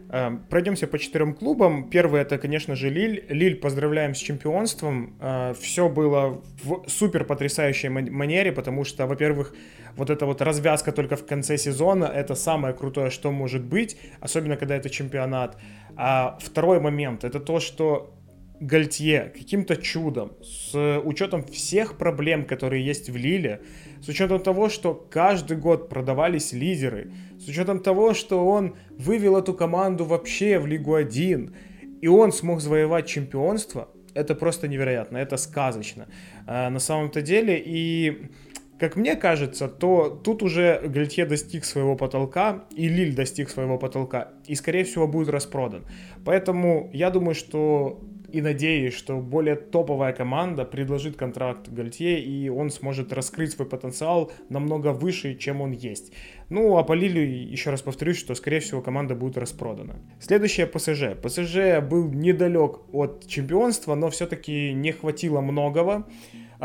Эм, 0.09 0.43
пройдемся 0.49 0.87
по 0.87 0.99
четырем 0.99 1.33
клубам. 1.33 1.89
Первый 1.89 2.21
это, 2.21 2.37
конечно 2.37 2.75
же, 2.75 2.89
Лиль. 2.89 3.25
Лиль, 3.29 3.55
поздравляем 3.55 4.15
с 4.15 4.17
чемпионством. 4.17 5.15
Э, 5.19 5.53
Все 5.59 5.89
было 5.89 6.41
в 6.63 6.87
супер 6.87 7.25
потрясающей 7.25 7.89
манере, 7.89 8.51
потому 8.51 8.83
что, 8.83 9.07
во-первых, 9.07 9.55
вот 9.95 10.09
эта 10.09 10.25
вот 10.25 10.41
развязка 10.41 10.91
только 10.91 11.15
в 11.15 11.25
конце 11.25 11.57
сезона, 11.57 12.05
это 12.05 12.35
самое 12.35 12.73
крутое, 12.73 13.09
что 13.09 13.31
может 13.31 13.63
быть, 13.63 13.97
особенно 14.19 14.57
когда 14.57 14.75
это 14.75 14.89
чемпионат. 14.89 15.57
А 15.95 16.37
второй 16.41 16.79
момент, 16.79 17.23
это 17.23 17.39
то, 17.39 17.59
что 17.59 18.15
Гальтье 18.59 19.31
каким-то 19.35 19.75
чудом, 19.75 20.31
с 20.41 20.99
учетом 21.03 21.43
всех 21.43 21.97
проблем, 21.97 22.45
которые 22.45 22.85
есть 22.85 23.09
в 23.09 23.17
Лиле, 23.17 23.61
с 24.03 24.09
учетом 24.09 24.41
того, 24.41 24.67
что 24.67 24.93
каждый 24.93 25.55
год 25.55 25.87
продавались 25.87 26.51
лидеры, 26.51 27.11
с 27.39 27.47
учетом 27.47 27.79
того, 27.79 28.13
что 28.13 28.45
он 28.45 28.75
вывел 28.97 29.37
эту 29.37 29.53
команду 29.53 30.03
вообще 30.03 30.59
в 30.59 30.67
Лигу 30.67 30.95
1, 30.95 31.55
и 32.01 32.07
он 32.07 32.33
смог 32.33 32.59
завоевать 32.59 33.07
чемпионство, 33.07 33.87
это 34.13 34.35
просто 34.35 34.67
невероятно, 34.67 35.17
это 35.17 35.37
сказочно 35.37 36.07
э, 36.45 36.69
на 36.69 36.79
самом-то 36.79 37.21
деле. 37.21 37.61
И 37.65 38.29
как 38.77 38.97
мне 38.97 39.15
кажется, 39.15 39.69
то 39.69 40.09
тут 40.09 40.43
уже 40.43 40.81
Гальтье 40.83 41.25
достиг 41.25 41.63
своего 41.63 41.95
потолка, 41.95 42.65
и 42.75 42.89
Лиль 42.89 43.15
достиг 43.15 43.49
своего 43.49 43.77
потолка, 43.77 44.33
и, 44.45 44.55
скорее 44.55 44.83
всего, 44.83 45.07
будет 45.07 45.29
распродан. 45.29 45.85
Поэтому 46.25 46.89
я 46.91 47.09
думаю, 47.09 47.35
что 47.35 48.01
и 48.33 48.41
надеюсь, 48.41 48.95
что 48.95 49.17
более 49.17 49.55
топовая 49.55 50.11
команда 50.11 50.65
предложит 50.65 51.15
контракт 51.15 51.69
Гальтье, 51.69 52.19
и 52.19 52.49
он 52.49 52.71
сможет 52.71 53.13
раскрыть 53.13 53.51
свой 53.51 53.67
потенциал 53.67 54.31
намного 54.49 54.91
выше, 54.91 55.35
чем 55.35 55.61
он 55.61 55.71
есть. 55.71 56.11
Ну, 56.49 56.75
а 56.77 56.83
по 56.83 56.93
Лилю, 56.93 57.21
еще 57.21 57.69
раз 57.69 57.83
повторюсь, 57.83 58.17
что, 58.17 58.33
скорее 58.33 58.59
всего, 58.59 58.81
команда 58.81 59.13
будет 59.13 59.37
распродана. 59.37 59.99
Следующее 60.19 60.65
ПСЖ. 60.65 61.15
ПСЖ 61.21 61.79
был 61.87 62.11
недалек 62.11 62.79
от 62.91 63.27
чемпионства, 63.27 63.93
но 63.93 64.09
все-таки 64.09 64.73
не 64.73 64.91
хватило 64.91 65.39
многого. 65.39 66.07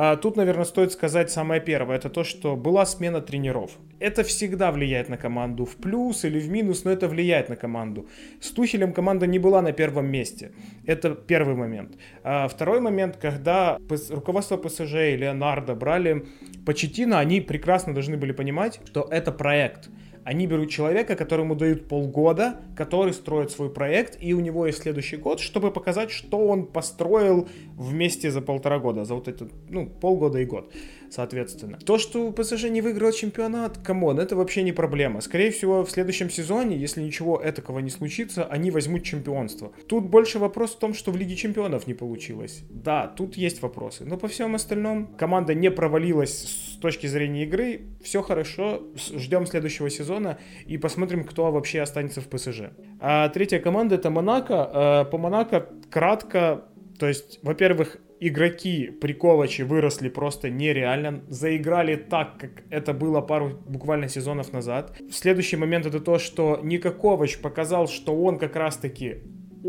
А, 0.01 0.15
тут, 0.15 0.37
наверное, 0.37 0.65
стоит 0.65 0.93
сказать 0.93 1.29
самое 1.29 1.61
первое, 1.61 1.97
это 1.97 2.09
то, 2.09 2.23
что 2.23 2.55
была 2.55 2.87
смена 2.87 3.21
тренеров. 3.21 3.73
Это 3.99 4.23
всегда 4.23 4.71
влияет 4.71 5.09
на 5.09 5.17
команду 5.17 5.65
в 5.65 5.75
плюс 5.75 6.25
или 6.25 6.39
в 6.39 6.49
минус, 6.49 6.85
но 6.85 6.93
это 6.93 7.09
влияет 7.09 7.49
на 7.49 7.57
команду. 7.57 8.07
С 8.41 8.53
Тухелем 8.53 8.93
команда 8.93 9.27
не 9.27 9.41
была 9.41 9.61
на 9.61 9.73
первом 9.73 10.07
месте. 10.07 10.53
Это 10.87 11.17
первый 11.17 11.57
момент. 11.57 11.97
А 12.23 12.47
второй 12.47 12.81
момент, 12.81 13.17
когда 13.17 13.77
руководство 14.11 14.57
ПСЖ 14.57 14.95
и 14.95 15.17
Леонардо 15.17 15.75
брали 15.75 16.27
Почеттино, 16.65 17.19
они 17.19 17.41
прекрасно 17.41 17.93
должны 17.93 18.17
были 18.17 18.31
понимать, 18.31 18.81
что 18.87 19.09
это 19.11 19.33
проект– 19.33 19.89
они 20.29 20.47
берут 20.47 20.69
человека, 20.69 21.17
которому 21.17 21.57
дают 21.57 21.89
полгода, 21.89 22.61
который 22.77 23.15
строит 23.15 23.51
свой 23.51 23.71
проект, 23.71 24.19
и 24.21 24.35
у 24.35 24.41
него 24.41 24.67
есть 24.67 24.83
следующий 24.83 25.17
год, 25.17 25.41
чтобы 25.41 25.71
показать, 25.71 26.11
что 26.11 26.37
он 26.47 26.67
построил 26.67 27.49
вместе 27.79 28.31
за 28.31 28.43
полтора 28.43 28.79
года, 28.79 29.07
за 29.07 29.15
вот 29.15 29.27
это, 29.27 29.49
ну, 29.71 29.87
полгода 29.87 30.39
и 30.39 30.45
год, 30.45 30.71
соответственно. 31.09 31.79
То, 31.79 31.97
что 31.97 32.31
ПСЖ 32.31 32.65
не 32.65 32.83
выиграл 32.83 33.11
чемпионат, 33.13 33.79
come 33.79 34.03
on, 34.03 34.21
это 34.21 34.37
вообще 34.37 34.63
не 34.63 34.73
проблема. 34.73 35.23
Скорее 35.23 35.51
всего, 35.51 35.83
в 35.83 35.91
следующем 35.91 36.29
сезоне, 36.29 36.77
если 36.77 37.01
ничего 37.01 37.41
этакого 37.43 37.79
не 37.79 37.89
случится, 37.89 38.45
они 38.45 38.71
возьмут 38.71 39.05
чемпионство. 39.05 39.73
Тут 39.87 40.11
больше 40.11 40.39
вопрос 40.39 40.75
в 40.75 40.79
том, 40.79 40.93
что 40.93 41.11
в 41.11 41.17
Лиге 41.17 41.37
чемпионов 41.37 41.87
не 41.87 41.95
получилось. 41.95 42.65
Да, 42.69 43.07
тут 43.07 43.39
есть 43.39 43.63
вопросы, 43.63 44.05
но 44.05 44.19
по 44.19 44.29
всем 44.29 44.55
остальном 44.55 45.07
команда 45.17 45.55
не 45.55 45.71
провалилась 45.71 46.68
точки 46.81 47.07
зрения 47.07 47.45
игры, 47.45 47.83
все 48.03 48.23
хорошо, 48.23 48.83
ждем 48.97 49.47
следующего 49.47 49.91
сезона 49.91 50.39
и 50.67 50.79
посмотрим, 50.79 51.25
кто 51.25 51.51
вообще 51.51 51.81
останется 51.81 52.21
в 52.21 52.29
ПСЖ. 52.29 52.71
А 53.01 53.29
третья 53.29 53.59
команда 53.59 53.97
это 53.97 54.11
Монако. 54.11 54.71
А, 54.73 55.05
по 55.05 55.19
Монако 55.19 55.69
кратко, 55.91 56.65
то 56.99 57.07
есть, 57.07 57.39
во-первых, 57.43 57.99
игроки 58.21 58.91
Приковачи 59.01 59.63
выросли 59.63 60.09
просто 60.09 60.51
нереально, 60.51 61.23
заиграли 61.29 61.97
так, 61.97 62.39
как 62.39 62.51
это 62.71 62.93
было 62.93 63.21
пару 63.21 63.51
буквально 63.67 64.09
сезонов 64.09 64.53
назад. 64.53 64.97
Следующий 65.11 65.57
момент 65.57 65.87
это 65.87 66.01
то, 66.01 66.19
что 66.19 66.61
Никакович 66.63 67.39
показал, 67.39 67.89
что 67.89 68.15
он 68.17 68.39
как 68.39 68.57
раз-таки 68.57 69.23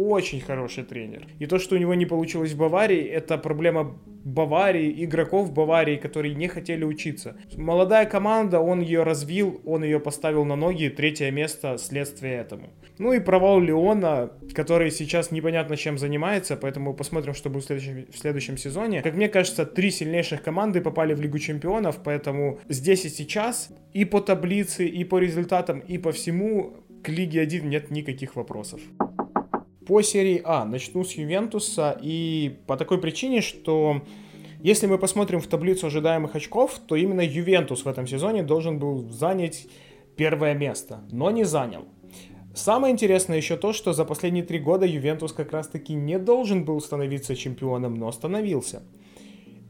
очень 0.08 0.40
хороший 0.40 0.84
тренер. 0.84 1.28
И 1.40 1.46
то, 1.46 1.60
что 1.60 1.76
у 1.76 1.78
него 1.78 1.94
не 1.94 2.06
получилось 2.06 2.54
в 2.54 2.58
Баварии, 2.58 3.04
это 3.04 3.38
проблема 3.38 4.00
Баварии, 4.24 5.04
игроков 5.04 5.52
Баварии, 5.54 5.98
которые 5.98 6.36
не 6.36 6.48
хотели 6.48 6.84
учиться. 6.84 7.36
Молодая 7.58 8.06
команда, 8.06 8.60
он 8.60 8.82
ее 8.82 9.04
развил, 9.04 9.62
он 9.66 9.84
ее 9.84 10.00
поставил 10.00 10.46
на 10.46 10.56
ноги, 10.56 10.90
третье 10.90 11.32
место 11.32 11.78
следствие 11.78 12.36
этому. 12.36 12.70
Ну 12.98 13.14
и 13.14 13.20
провал 13.20 13.60
Леона, 13.60 14.32
который 14.54 14.92
сейчас 14.92 15.32
непонятно 15.32 15.78
чем 15.78 15.98
занимается, 15.98 16.56
поэтому 16.56 16.94
посмотрим, 16.94 17.34
что 17.34 17.50
будет 17.50 17.64
в 17.64 17.68
следующем, 17.68 18.06
в 18.12 18.18
следующем 18.18 18.58
сезоне. 18.58 19.02
Как 19.02 19.16
мне 19.16 19.30
кажется, 19.30 19.66
три 19.66 19.92
сильнейших 19.92 20.42
команды 20.42 20.82
попали 20.82 21.14
в 21.14 21.22
Лигу 21.22 21.40
Чемпионов, 21.40 22.00
поэтому 22.04 22.60
здесь 22.70 23.06
и 23.06 23.10
сейчас 23.10 23.70
и 23.94 24.06
по 24.06 24.22
таблице, 24.22 24.86
и 24.86 25.04
по 25.04 25.18
результатам, 25.20 25.80
и 25.80 25.98
по 25.98 26.12
всему 26.12 26.74
к 27.04 27.10
Лиге 27.10 27.42
1 27.42 27.70
нет 27.70 27.92
никаких 27.92 28.36
вопросов. 28.36 28.82
По 29.90 30.04
серии 30.04 30.40
А 30.46 30.66
начну 30.66 31.04
с 31.04 31.14
Ювентуса 31.14 31.98
и 32.00 32.60
по 32.68 32.78
такой 32.78 33.02
причине, 33.02 33.42
что 33.42 34.04
если 34.62 34.86
мы 34.86 35.00
посмотрим 35.00 35.42
в 35.42 35.48
таблицу 35.48 35.88
ожидаемых 35.88 36.36
очков, 36.36 36.80
то 36.86 36.96
именно 36.96 37.22
Ювентус 37.22 37.86
в 37.86 37.88
этом 37.88 38.06
сезоне 38.06 38.44
должен 38.44 38.78
был 38.78 39.10
занять 39.10 39.66
первое 40.16 40.54
место, 40.54 41.00
но 41.10 41.32
не 41.32 41.44
занял. 41.44 41.86
Самое 42.54 42.94
интересное 42.94 43.38
еще 43.38 43.58
то, 43.58 43.74
что 43.74 43.92
за 43.94 44.06
последние 44.06 44.44
три 44.44 44.60
года 44.60 44.86
Ювентус 44.86 45.34
как 45.34 45.52
раз-таки 45.54 45.96
не 45.96 46.20
должен 46.20 46.66
был 46.66 46.80
становиться 46.82 47.36
чемпионом, 47.36 47.96
но 47.96 48.12
становился. 48.12 48.84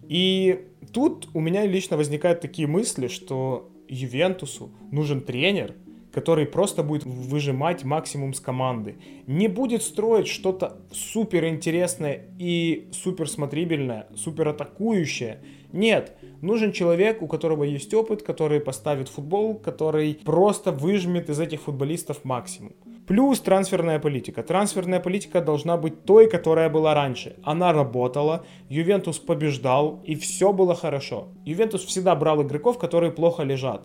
И 0.10 0.66
тут 0.92 1.30
у 1.34 1.40
меня 1.40 1.66
лично 1.66 1.96
возникают 1.96 2.42
такие 2.42 2.68
мысли, 2.68 3.08
что 3.08 3.72
Ювентусу 3.88 4.70
нужен 4.92 5.22
тренер, 5.22 5.76
который 6.20 6.46
просто 6.46 6.84
будет 6.84 7.06
выжимать 7.06 7.86
максимум 7.86 8.34
с 8.34 8.42
команды. 8.42 8.98
Не 9.26 9.48
будет 9.48 9.84
строить 9.84 10.28
что-то 10.28 10.76
супер 10.92 11.46
интересное 11.46 12.26
и 12.38 12.90
супер 12.92 13.30
смотрибельное, 13.30 14.08
супер 14.16 14.50
атакующее. 14.50 15.40
Нет, 15.72 16.18
нужен 16.42 16.74
человек, 16.74 17.22
у 17.22 17.28
которого 17.28 17.64
есть 17.64 17.94
опыт, 17.94 18.22
который 18.22 18.60
поставит 18.60 19.08
футбол, 19.08 19.56
который 19.56 20.20
просто 20.26 20.74
выжмет 20.74 21.30
из 21.30 21.40
этих 21.40 21.62
футболистов 21.62 22.26
максимум. 22.26 22.74
Плюс 23.08 23.40
трансферная 23.40 24.00
политика. 24.00 24.44
Трансферная 24.44 25.00
политика 25.00 25.40
должна 25.40 25.78
быть 25.78 26.04
той, 26.04 26.30
которая 26.30 26.70
была 26.70 26.94
раньше. 26.94 27.38
Она 27.44 27.72
работала, 27.72 28.46
Ювентус 28.68 29.20
побеждал, 29.20 30.04
и 30.04 30.16
все 30.16 30.52
было 30.52 30.76
хорошо. 30.76 31.30
Ювентус 31.46 31.86
всегда 31.86 32.14
брал 32.16 32.42
игроков, 32.42 32.78
которые 32.78 33.14
плохо 33.14 33.44
лежат. 33.44 33.84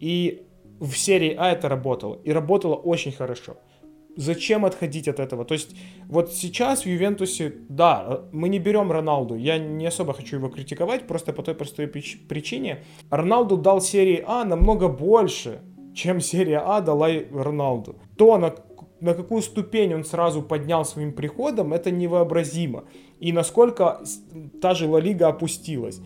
И 0.00 0.45
в 0.80 0.94
серии 0.94 1.34
А 1.38 1.50
это 1.50 1.68
работало. 1.68 2.18
И 2.24 2.32
работало 2.32 2.74
очень 2.74 3.12
хорошо. 3.12 3.56
Зачем 4.16 4.64
отходить 4.64 5.08
от 5.08 5.20
этого? 5.20 5.44
То 5.44 5.54
есть 5.54 5.76
вот 6.08 6.32
сейчас 6.32 6.84
в 6.84 6.86
Ювентусе, 6.86 7.52
да, 7.68 8.22
мы 8.32 8.48
не 8.48 8.58
берем 8.58 8.90
Роналду. 8.90 9.34
Я 9.34 9.58
не 9.58 9.86
особо 9.86 10.14
хочу 10.14 10.36
его 10.36 10.48
критиковать, 10.48 11.06
просто 11.06 11.34
по 11.34 11.42
той 11.42 11.54
простой 11.54 11.86
причине. 11.86 12.84
Роналду 13.10 13.58
дал 13.58 13.80
серии 13.82 14.24
А 14.26 14.44
намного 14.44 14.88
больше, 14.88 15.60
чем 15.94 16.20
серия 16.20 16.62
А 16.64 16.80
дала 16.80 17.08
Роналду. 17.30 17.96
То, 18.16 18.38
на, 18.38 18.54
на 19.00 19.12
какую 19.12 19.42
ступень 19.42 19.94
он 19.94 20.04
сразу 20.04 20.40
поднял 20.40 20.86
своим 20.86 21.12
приходом, 21.12 21.74
это 21.74 21.90
невообразимо. 21.90 22.84
И 23.20 23.32
насколько 23.32 24.00
та 24.62 24.74
же 24.74 24.88
Ла 24.88 24.98
Лига 24.98 25.28
опустилась. 25.28 26.00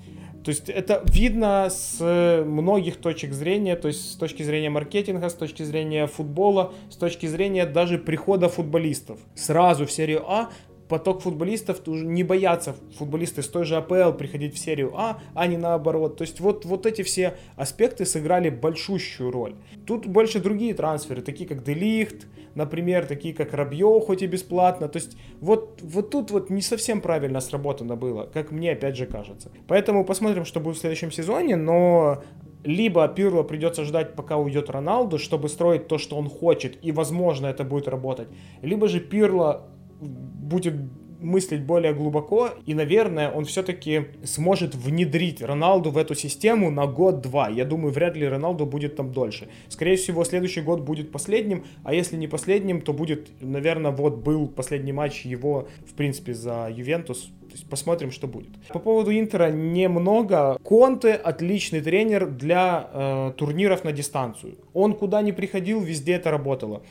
То 0.44 0.50
есть 0.50 0.68
это 0.68 1.02
видно 1.06 1.68
с 1.70 2.00
многих 2.47 2.97
точек 2.97 3.32
зрения, 3.32 3.76
то 3.76 3.88
есть 3.88 4.12
с 4.12 4.16
точки 4.16 4.42
зрения 4.42 4.70
маркетинга, 4.70 5.28
с 5.28 5.35
точки 5.35 5.62
зрения 5.62 6.06
футбола, 6.06 6.73
с 6.88 6.97
точки 6.97 7.26
зрения 7.26 7.66
даже 7.66 7.99
прихода 7.99 8.49
футболистов. 8.49 9.18
Сразу 9.35 9.87
в 9.87 9.92
серию 9.92 10.25
А 10.26 10.50
поток 10.90 11.23
футболистов 11.23 11.87
не 11.87 12.25
боятся 12.25 12.75
футболисты 12.99 13.42
с 13.42 13.49
той 13.49 13.64
же 13.64 13.76
АПЛ 13.76 14.12
приходить 14.12 14.54
в 14.54 14.59
серию 14.59 14.92
А, 14.94 15.20
а 15.35 15.47
не 15.47 15.56
наоборот. 15.56 16.16
То 16.16 16.23
есть 16.23 16.40
вот, 16.40 16.64
вот 16.64 16.85
эти 16.85 17.02
все 17.02 17.37
аспекты 17.56 18.04
сыграли 18.04 18.50
большущую 18.50 19.30
роль. 19.30 19.54
Тут 19.87 20.06
больше 20.06 20.40
другие 20.40 20.75
трансферы, 20.75 21.23
такие 21.23 21.49
как 21.49 21.62
Делихт, 21.62 22.26
например, 22.56 23.06
такие 23.06 23.32
как 23.32 23.54
Рабьё, 23.54 24.00
хоть 24.00 24.23
и 24.23 24.26
бесплатно. 24.26 24.88
То 24.88 24.97
есть 24.99 25.16
вот, 25.40 25.80
вот 25.80 26.11
тут 26.11 26.32
вот 26.32 26.50
не 26.50 26.61
совсем 26.61 27.00
правильно 27.00 27.40
сработано 27.40 27.97
было, 27.97 28.25
как 28.25 28.50
мне 28.50 28.73
опять 28.73 28.97
же 28.97 29.06
кажется. 29.06 29.52
Поэтому 29.68 30.04
посмотрим, 30.04 30.44
что 30.44 30.59
будет 30.59 30.76
в 30.76 30.80
следующем 30.80 31.12
сезоне, 31.12 31.54
но 31.54 32.23
либо 32.64 33.06
Пирло 33.09 33.44
придется 33.44 33.85
ждать, 33.85 34.14
пока 34.16 34.37
уйдет 34.37 34.70
Роналду, 34.70 35.18
чтобы 35.18 35.49
строить 35.49 35.87
то, 35.87 35.99
что 35.99 36.16
он 36.16 36.28
хочет, 36.28 36.85
и, 36.85 36.90
возможно, 36.92 37.47
это 37.47 37.62
будет 37.62 37.87
работать. 37.88 38.28
Либо 38.61 38.88
же 38.88 39.00
Пирло 39.00 39.68
будет 40.00 40.75
мыслить 41.23 41.62
более 41.62 41.95
глубоко, 41.95 42.50
и, 42.66 42.75
наверное, 42.75 43.30
он 43.30 43.45
все-таки 43.45 44.07
сможет 44.25 44.75
внедрить 44.75 45.42
Роналду 45.42 45.90
в 45.90 45.99
эту 45.99 46.14
систему 46.14 46.71
на 46.71 46.87
год-два. 46.87 47.49
Я 47.49 47.64
думаю, 47.64 47.92
вряд 47.92 48.16
ли 48.16 48.26
Роналду 48.26 48.66
будет 48.66 48.97
там 48.97 49.12
дольше. 49.12 49.49
Скорее 49.69 49.97
всего, 49.97 50.25
следующий 50.25 50.61
год 50.61 50.80
будет 50.80 51.12
последним, 51.12 51.64
а 51.85 51.95
если 51.95 52.16
не 52.16 52.28
последним, 52.28 52.80
то 52.80 52.92
будет, 52.92 53.28
наверное, 53.40 53.90
вот 53.90 54.19
был 54.19 54.49
последний 54.49 54.92
матч 54.92 55.25
его, 55.25 55.69
в 55.87 55.95
принципе, 55.95 56.35
за 56.35 56.69
Ювентус. 56.75 57.30
То 57.50 57.57
есть 57.57 57.69
посмотрим, 57.69 58.12
что 58.12 58.28
будет. 58.28 58.50
По 58.69 58.78
поводу 58.78 59.11
Интера 59.11 59.50
немного. 59.50 60.57
Конте 60.62 61.14
отличный 61.14 61.80
тренер 61.80 62.30
для 62.30 62.88
э, 62.92 63.33
турниров 63.37 63.83
на 63.83 63.90
дистанцию. 63.90 64.54
Он 64.73 64.95
куда 64.95 65.21
ни 65.21 65.33
приходил, 65.33 65.80
везде 65.80 66.12
это 66.12 66.30
работало. 66.30 66.83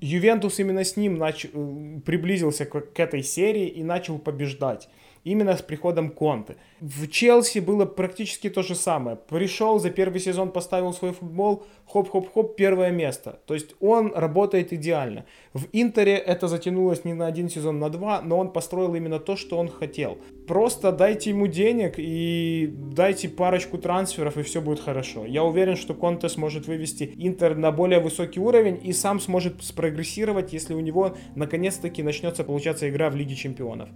Ювентус 0.00 0.58
именно 0.58 0.84
с 0.84 0.96
ним 0.96 1.16
нач... 1.16 1.46
Э, 1.46 2.00
приблизился 2.04 2.64
к, 2.64 2.80
к 2.80 3.00
этой 3.00 3.22
серии 3.22 3.68
и 3.68 3.82
начал 3.82 4.18
побеждать. 4.18 4.88
Именно 5.24 5.56
с 5.56 5.62
приходом 5.62 6.10
Конте. 6.10 6.56
В 6.80 7.08
Челси 7.08 7.58
было 7.58 7.84
практически 7.86 8.48
то 8.48 8.62
же 8.62 8.74
самое. 8.74 9.16
Пришел 9.16 9.78
за 9.78 9.90
первый 9.90 10.20
сезон, 10.20 10.52
поставил 10.52 10.92
свой 10.92 11.12
футбол, 11.12 11.66
хоп-хоп-хоп, 11.86 12.56
первое 12.56 12.92
место. 12.92 13.40
То 13.46 13.54
есть 13.54 13.74
он 13.80 14.12
работает 14.14 14.72
идеально. 14.72 15.26
В 15.52 15.66
Интере 15.72 16.14
это 16.16 16.48
затянулось 16.48 17.04
не 17.04 17.14
на 17.14 17.26
один 17.26 17.50
сезон, 17.50 17.78
на 17.78 17.90
два, 17.90 18.22
но 18.22 18.38
он 18.38 18.52
построил 18.52 18.94
именно 18.94 19.18
то, 19.18 19.36
что 19.36 19.58
он 19.58 19.68
хотел. 19.68 20.18
Просто 20.48 20.92
дайте 20.92 21.28
ему 21.30 21.46
денег 21.46 21.96
и 21.98 22.72
дайте 22.74 23.28
парочку 23.28 23.76
трансферов, 23.76 24.38
и 24.38 24.42
все 24.42 24.62
будет 24.62 24.80
хорошо. 24.80 25.26
Я 25.26 25.44
уверен, 25.44 25.76
что 25.76 25.92
Конте 25.92 26.30
сможет 26.30 26.66
вывести 26.66 27.12
Интер 27.18 27.54
на 27.54 27.70
более 27.70 28.00
высокий 28.00 28.40
уровень 28.40 28.80
и 28.82 28.94
сам 28.94 29.20
сможет 29.20 29.62
спрогрессировать, 29.62 30.54
если 30.54 30.72
у 30.72 30.80
него 30.80 31.14
наконец-таки 31.34 32.02
начнется 32.02 32.44
получаться 32.44 32.88
игра 32.88 33.10
в 33.10 33.16
Лиге 33.16 33.36
Чемпионов. 33.36 33.90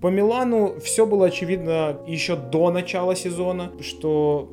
По 0.00 0.06
Милану 0.06 0.78
все 0.78 1.06
было 1.06 1.26
очевидно 1.26 1.98
еще 2.06 2.36
до 2.36 2.70
начала 2.70 3.16
сезона, 3.16 3.72
что... 3.80 4.52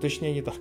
Точнее, 0.00 0.34
не 0.34 0.42
так. 0.42 0.54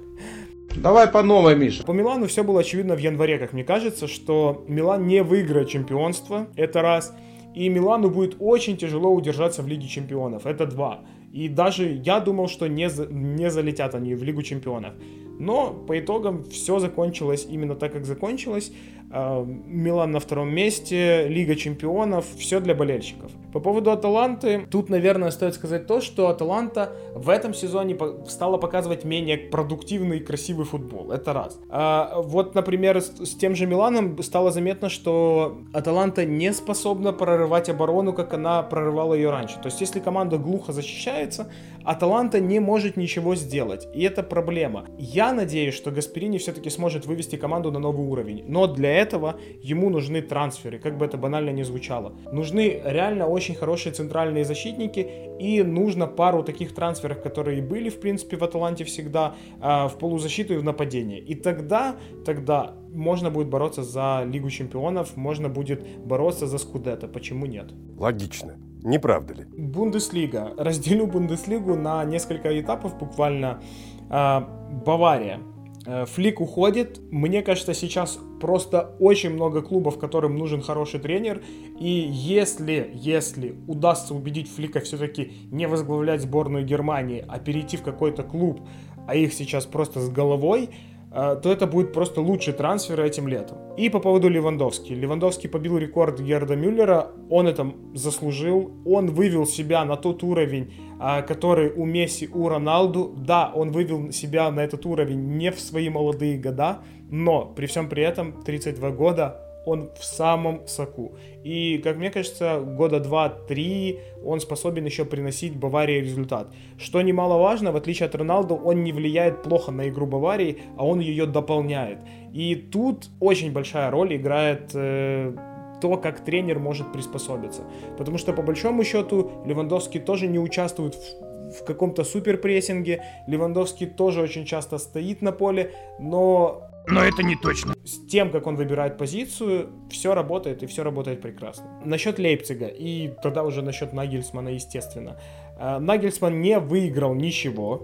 Давай 0.75 1.07
по 1.07 1.21
новой, 1.21 1.55
Миша. 1.55 1.83
По 1.83 1.91
Милану 1.91 2.25
все 2.25 2.43
было 2.43 2.61
очевидно 2.61 2.95
в 2.95 2.99
январе, 2.99 3.37
как 3.37 3.53
мне 3.53 3.63
кажется, 3.63 4.07
что 4.07 4.65
Милан 4.67 5.05
не 5.05 5.21
выиграет 5.21 5.69
чемпионство, 5.69 6.47
это 6.55 6.81
раз. 6.81 7.13
И 7.55 7.69
Милану 7.69 8.09
будет 8.09 8.35
очень 8.39 8.77
тяжело 8.77 9.13
удержаться 9.13 9.63
в 9.63 9.67
Лиге 9.67 9.87
чемпионов, 9.87 10.45
это 10.45 10.65
два. 10.65 10.99
И 11.33 11.49
даже 11.49 12.01
я 12.05 12.19
думал, 12.19 12.47
что 12.47 12.67
не, 12.67 12.89
за, 12.89 13.07
не 13.07 13.49
залетят 13.49 13.95
они 13.95 14.15
в 14.15 14.23
Лигу 14.23 14.43
чемпионов. 14.43 14.93
Но 15.39 15.73
по 15.73 15.99
итогам 15.99 16.43
все 16.43 16.79
закончилось 16.79 17.47
именно 17.49 17.75
так, 17.75 17.93
как 17.93 18.05
закончилось. 18.05 18.71
А, 19.11 19.43
Милан 19.43 20.11
на 20.11 20.19
втором 20.19 20.53
месте, 20.53 21.27
Лига 21.27 21.55
чемпионов, 21.55 22.25
все 22.37 22.59
для 22.59 22.75
болельщиков. 22.75 23.31
По 23.53 23.61
поводу 23.61 23.91
Аталанты, 23.91 24.67
тут, 24.69 24.89
наверное, 24.89 25.31
стоит 25.31 25.55
сказать 25.55 25.87
то, 25.87 26.01
что 26.01 26.27
Аталанта 26.27 26.91
в 27.13 27.29
этом 27.29 27.53
сезоне 27.53 27.97
стала 28.27 28.57
показывать 28.57 29.05
менее 29.05 29.37
продуктивный 29.37 30.17
и 30.17 30.19
красивый 30.19 30.65
футбол. 30.65 31.11
Это 31.11 31.31
раз. 31.31 31.57
А 31.69 32.19
вот, 32.21 32.53
например, 32.53 32.99
с, 32.99 33.25
с 33.25 33.35
тем 33.35 33.55
же 33.55 33.65
Миланом 33.65 34.21
стало 34.23 34.51
заметно, 34.51 34.89
что 34.89 35.59
Аталанта 35.73 36.25
не 36.25 36.51
способна 36.51 37.13
прорывать 37.13 37.69
оборону, 37.69 38.11
как 38.11 38.33
она 38.33 38.61
прорывала 38.61 39.13
ее 39.13 39.29
раньше. 39.29 39.55
То 39.61 39.67
есть, 39.67 39.79
если 39.79 40.01
команда 40.01 40.37
глухо 40.37 40.73
защищается, 40.73 41.49
Аталанта 41.85 42.39
не 42.39 42.59
может 42.59 42.97
ничего 42.97 43.35
сделать. 43.35 43.87
И 43.93 44.01
это 44.01 44.23
проблема. 44.23 44.85
Я 44.97 45.31
надеюсь, 45.31 45.75
что 45.75 45.91
Гасперини 45.91 46.39
все-таки 46.39 46.69
сможет 46.69 47.05
вывести 47.05 47.37
команду 47.37 47.71
на 47.71 47.79
новый 47.79 48.05
уровень. 48.05 48.43
Но 48.47 48.67
для 48.67 48.94
этого 48.95 49.39
ему 49.61 49.89
нужны 49.89 50.21
трансферы, 50.21 50.79
как 50.79 50.97
бы 50.97 51.05
это 51.05 51.17
банально 51.17 51.51
не 51.51 51.63
звучало. 51.63 52.13
Нужны 52.31 52.81
реально 52.83 53.27
очень 53.27 53.55
хорошие 53.55 53.93
центральные 53.93 54.45
защитники 54.45 55.07
и 55.39 55.63
нужно 55.63 56.07
пару 56.07 56.43
таких 56.43 56.73
трансферов, 56.73 57.21
которые 57.21 57.61
были, 57.61 57.89
в 57.89 57.99
принципе, 57.99 58.37
в 58.37 58.43
Аталанте 58.43 58.83
всегда, 58.83 59.35
а, 59.59 59.87
в 59.87 59.97
полузащиту 59.97 60.53
и 60.53 60.57
в 60.57 60.63
нападение. 60.63 61.19
И 61.19 61.35
тогда, 61.35 61.95
тогда 62.25 62.75
можно 62.93 63.29
будет 63.29 63.49
бороться 63.49 63.83
за 63.83 64.23
Лигу 64.25 64.49
Чемпионов, 64.49 65.17
можно 65.17 65.49
будет 65.49 65.85
бороться 66.05 66.47
за 66.47 66.57
Скудетто. 66.57 67.07
Почему 67.07 67.45
нет? 67.45 67.73
Логично. 67.97 68.55
Не 68.83 68.99
правда 68.99 69.33
ли? 69.33 69.45
Бундеслига. 69.45 70.53
Разделю 70.57 71.07
Бундеслигу 71.07 71.75
на 71.75 72.05
несколько 72.05 72.59
этапов 72.59 72.97
буквально. 72.97 73.61
А, 74.09 74.41
Бавария. 74.85 75.39
Э, 75.85 76.05
Флик 76.05 76.41
уходит. 76.41 76.99
Мне 77.11 77.41
кажется, 77.41 77.73
сейчас 77.73 78.19
просто 78.41 78.95
очень 78.99 79.31
много 79.31 79.61
клубов, 79.61 79.99
которым 79.99 80.37
нужен 80.37 80.61
хороший 80.61 80.99
тренер. 80.99 81.43
И 81.79 81.89
если, 81.89 82.91
если 82.93 83.55
удастся 83.67 84.13
убедить 84.13 84.49
Флика 84.49 84.79
все-таки 84.79 85.33
не 85.51 85.67
возглавлять 85.67 86.21
сборную 86.21 86.65
Германии, 86.65 87.23
а 87.27 87.39
перейти 87.39 87.77
в 87.77 87.83
какой-то 87.83 88.23
клуб, 88.23 88.61
а 89.07 89.15
их 89.15 89.33
сейчас 89.33 89.65
просто 89.65 89.99
с 89.99 90.09
головой, 90.09 90.69
то 91.15 91.51
это 91.51 91.65
будет 91.65 91.93
просто 91.93 92.19
лучший 92.19 92.53
трансфер 92.53 92.99
этим 92.99 93.27
летом. 93.27 93.57
И 93.77 93.89
по 93.89 93.99
поводу 93.99 94.27
Левандовски. 94.27 94.91
Левандовский 94.91 95.49
побил 95.49 95.77
рекорд 95.77 96.19
Герда 96.19 96.55
Мюллера, 96.55 97.11
он 97.29 97.47
это 97.47 97.71
заслужил, 97.93 98.71
он 98.85 99.07
вывел 99.07 99.45
себя 99.45 99.85
на 99.85 99.95
тот 99.95 100.23
уровень, 100.23 100.73
а, 100.99 101.21
который 101.21 101.71
у 101.71 101.85
Месси, 101.85 102.27
у 102.33 102.49
Роналду. 102.49 103.13
Да, 103.15 103.51
он 103.53 103.71
вывел 103.71 104.11
себя 104.11 104.51
на 104.51 104.59
этот 104.59 104.85
уровень 104.85 105.37
не 105.37 105.51
в 105.51 105.59
свои 105.59 105.89
молодые 105.89 106.37
года, 106.37 106.79
но 107.09 107.45
при 107.45 107.65
всем 107.65 107.87
при 107.87 108.03
этом 108.03 108.43
32 108.43 108.91
года 108.91 109.44
он 109.65 109.89
в 109.97 110.03
самом 110.03 110.67
соку. 110.67 111.15
И, 111.43 111.79
как 111.83 111.97
мне 111.97 112.09
кажется, 112.11 112.59
года 112.59 112.97
2-3 112.97 113.99
он 114.23 114.39
способен 114.39 114.85
еще 114.85 115.05
приносить 115.05 115.55
Баварии 115.55 116.01
результат. 116.01 116.47
Что 116.77 117.01
немаловажно, 117.01 117.71
в 117.71 117.75
отличие 117.75 118.07
от 118.07 118.15
Роналду, 118.15 118.55
он 118.55 118.83
не 118.83 118.91
влияет 118.91 119.43
плохо 119.43 119.71
на 119.71 119.89
игру 119.89 120.05
Баварии, 120.07 120.57
а 120.77 120.85
он 120.85 120.99
ее 120.99 121.25
дополняет. 121.25 121.99
И 122.33 122.55
тут 122.55 123.09
очень 123.19 123.51
большая 123.51 123.91
роль 123.91 124.15
играет 124.15 124.71
э, 124.73 125.35
то, 125.81 125.97
как 125.97 126.19
тренер 126.21 126.59
может 126.59 126.91
приспособиться. 126.91 127.61
Потому 127.97 128.17
что, 128.17 128.33
по 128.33 128.41
большому 128.41 128.83
счету, 128.83 129.31
Левандовский 129.45 129.99
тоже 129.99 130.27
не 130.27 130.39
участвует 130.39 130.95
в, 130.95 131.61
в 131.61 131.65
каком-то 131.65 132.03
суперпрессинге. 132.03 133.03
Левандовский 133.27 133.87
тоже 133.87 134.21
очень 134.21 134.45
часто 134.45 134.77
стоит 134.77 135.21
на 135.21 135.31
поле, 135.31 135.71
но... 135.99 136.63
Но 136.87 137.03
это 137.03 137.23
не 137.23 137.35
точно. 137.35 137.73
С 137.83 138.05
тем, 138.07 138.31
как 138.31 138.47
он 138.47 138.55
выбирает 138.55 138.97
позицию, 138.97 139.69
все 139.89 140.13
работает 140.13 140.63
и 140.63 140.65
все 140.65 140.83
работает 140.83 141.21
прекрасно. 141.21 141.65
Насчет 141.83 142.19
Лейпцига 142.19 142.67
и 142.67 143.11
тогда 143.23 143.43
уже 143.43 143.61
насчет 143.61 143.93
Нагельсмана, 143.93 144.49
естественно. 144.49 145.19
Э, 145.59 145.79
Нагельсман 145.79 146.41
не 146.41 146.59
выиграл 146.59 147.15
ничего 147.15 147.81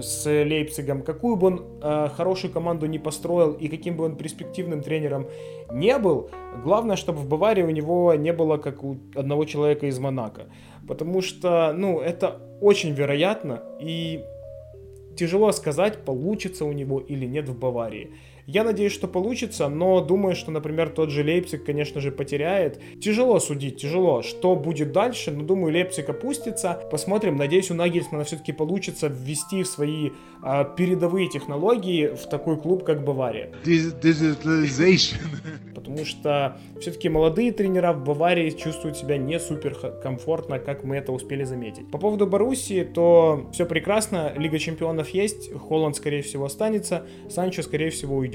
с 0.00 0.26
Лейпцигом, 0.26 1.02
какую 1.02 1.36
бы 1.36 1.46
он 1.48 1.64
э, 1.82 2.08
хорошую 2.14 2.52
команду 2.52 2.86
не 2.86 2.98
построил 2.98 3.52
и 3.52 3.68
каким 3.68 3.96
бы 3.96 4.04
он 4.04 4.16
перспективным 4.16 4.82
тренером 4.82 5.26
не 5.70 5.98
был, 5.98 6.30
главное, 6.62 6.96
чтобы 6.96 7.18
в 7.18 7.28
Баварии 7.28 7.62
у 7.62 7.70
него 7.70 8.14
не 8.14 8.32
было 8.32 8.56
как 8.56 8.84
у 8.84 8.96
одного 9.14 9.44
человека 9.44 9.86
из 9.86 9.98
Монако. 9.98 10.46
Потому 10.88 11.22
что, 11.22 11.72
ну, 11.76 12.00
это 12.00 12.40
очень 12.60 12.92
вероятно 12.92 13.62
и 13.80 14.24
тяжело 15.16 15.52
сказать, 15.52 16.04
получится 16.04 16.64
у 16.64 16.72
него 16.72 17.00
или 17.00 17.26
нет 17.26 17.48
в 17.48 17.58
Баварии. 17.58 18.12
Я 18.46 18.64
надеюсь, 18.64 18.92
что 18.92 19.06
получится, 19.06 19.68
но 19.68 20.00
думаю, 20.00 20.34
что, 20.34 20.50
например, 20.50 20.90
тот 20.90 21.10
же 21.10 21.22
Лейпциг, 21.22 21.64
конечно 21.64 22.00
же, 22.00 22.10
потеряет. 22.10 22.80
Тяжело 23.00 23.38
судить, 23.38 23.80
тяжело. 23.80 24.22
Что 24.22 24.56
будет 24.56 24.92
дальше? 24.92 25.30
Но 25.30 25.44
думаю, 25.44 25.72
Лейпциг 25.72 26.08
опустится. 26.08 26.80
Посмотрим. 26.90 27.36
Надеюсь, 27.36 27.70
у 27.70 27.74
Нагельсмана 27.74 28.24
все-таки 28.24 28.52
получится 28.52 29.06
ввести 29.06 29.62
в 29.62 29.68
свои 29.68 30.10
а, 30.42 30.64
передовые 30.64 31.28
технологии 31.28 32.08
в 32.08 32.28
такой 32.28 32.60
клуб, 32.60 32.82
как 32.84 33.04
Бавария. 33.04 33.52
Потому 35.74 36.04
что 36.04 36.58
все-таки 36.80 37.08
молодые 37.08 37.52
тренера 37.52 37.92
в 37.92 38.04
Баварии 38.04 38.50
чувствуют 38.50 38.96
себя 38.96 39.16
не 39.16 39.38
супер 39.38 39.74
комфортно, 40.02 40.58
как 40.58 40.84
мы 40.84 40.96
это 40.96 41.12
успели 41.12 41.44
заметить. 41.44 41.90
По 41.90 41.98
поводу 41.98 42.26
Боруссии, 42.26 42.82
то 42.82 43.48
все 43.52 43.66
прекрасно. 43.66 44.32
Лига 44.36 44.58
чемпионов 44.58 45.10
есть. 45.10 45.52
Холланд, 45.52 45.96
скорее 45.96 46.22
всего, 46.22 46.44
останется. 46.44 47.06
Санчо, 47.28 47.62
скорее 47.62 47.90
всего, 47.90 48.16
уйдет. 48.16 48.31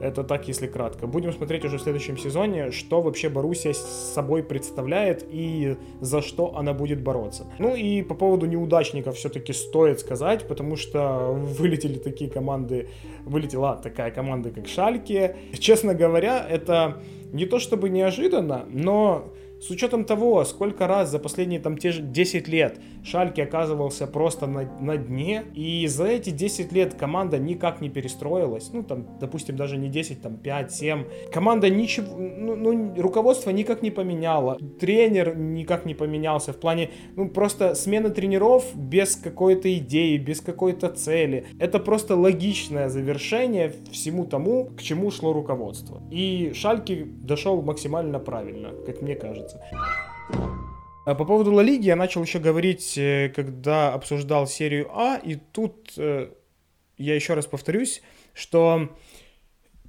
Это 0.00 0.24
так, 0.24 0.48
если 0.48 0.66
кратко. 0.66 1.06
Будем 1.06 1.32
смотреть 1.32 1.64
уже 1.64 1.78
в 1.78 1.82
следующем 1.82 2.16
сезоне, 2.16 2.70
что 2.70 3.00
вообще 3.00 3.28
Боруссия 3.28 3.72
с 3.72 4.12
собой 4.14 4.42
представляет 4.42 5.24
и 5.30 5.76
за 6.00 6.22
что 6.22 6.56
она 6.56 6.72
будет 6.72 7.02
бороться. 7.02 7.46
Ну 7.58 7.74
и 7.74 8.02
по 8.02 8.14
поводу 8.14 8.46
неудачников 8.46 9.16
все-таки 9.16 9.52
стоит 9.52 10.00
сказать, 10.00 10.46
потому 10.48 10.76
что 10.76 11.32
вылетели 11.32 11.98
такие 11.98 12.30
команды, 12.30 12.88
вылетела 13.24 13.76
такая 13.82 14.10
команда, 14.10 14.50
как 14.50 14.66
Шальке. 14.68 15.36
Честно 15.58 15.94
говоря, 15.94 16.46
это 16.48 17.02
не 17.32 17.46
то 17.46 17.58
чтобы 17.58 17.88
неожиданно, 17.88 18.66
но 18.70 19.32
с 19.62 19.70
учетом 19.70 20.04
того, 20.04 20.44
сколько 20.44 20.88
раз 20.88 21.10
за 21.10 21.20
последние 21.20 21.60
там 21.60 21.78
те 21.78 21.92
же 21.92 22.02
10 22.02 22.48
лет 22.48 22.80
Шальки 23.04 23.40
оказывался 23.40 24.08
просто 24.08 24.46
на, 24.46 24.68
на 24.80 24.96
дне, 24.96 25.44
и 25.54 25.86
за 25.86 26.06
эти 26.06 26.30
10 26.30 26.72
лет 26.72 26.94
команда 26.94 27.38
никак 27.38 27.80
не 27.80 27.88
перестроилась, 27.88 28.70
ну 28.72 28.82
там, 28.82 29.06
допустим, 29.20 29.56
даже 29.56 29.76
не 29.76 29.88
10, 29.88 30.20
там 30.20 30.36
5, 30.36 30.72
7, 30.72 31.04
команда 31.32 31.70
ничего, 31.70 32.16
ну, 32.16 32.56
ну 32.56 33.00
руководство 33.00 33.50
никак 33.50 33.82
не 33.82 33.92
поменяло, 33.92 34.58
тренер 34.80 35.36
никак 35.36 35.86
не 35.86 35.94
поменялся 35.94 36.52
в 36.52 36.56
плане, 36.56 36.90
ну 37.14 37.28
просто 37.28 37.76
смена 37.76 38.10
тренеров 38.10 38.64
без 38.74 39.14
какой-то 39.14 39.72
идеи, 39.78 40.16
без 40.16 40.40
какой-то 40.40 40.88
цели, 40.88 41.46
это 41.60 41.78
просто 41.78 42.16
логичное 42.16 42.88
завершение 42.88 43.72
всему 43.92 44.26
тому, 44.26 44.70
к 44.76 44.82
чему 44.82 45.12
шло 45.12 45.32
руководство. 45.32 46.02
И 46.10 46.52
Шальки 46.54 47.04
дошел 47.04 47.62
максимально 47.62 48.18
правильно, 48.18 48.70
как 48.86 49.02
мне 49.02 49.14
кажется 49.14 49.51
А 51.04 51.14
по 51.14 51.24
поводу 51.24 51.52
Ла 51.52 51.62
Лиги 51.62 51.86
я 51.86 51.96
начал 51.96 52.22
еще 52.22 52.38
говорить, 52.38 52.96
э, 52.96 53.32
когда 53.34 53.92
обсуждал 53.92 54.46
серию 54.46 54.88
А, 54.92 55.16
и 55.16 55.34
тут 55.34 55.94
э, 55.96 56.30
я 56.96 57.14
еще 57.14 57.34
раз 57.34 57.46
повторюсь, 57.46 58.02
что 58.34 58.88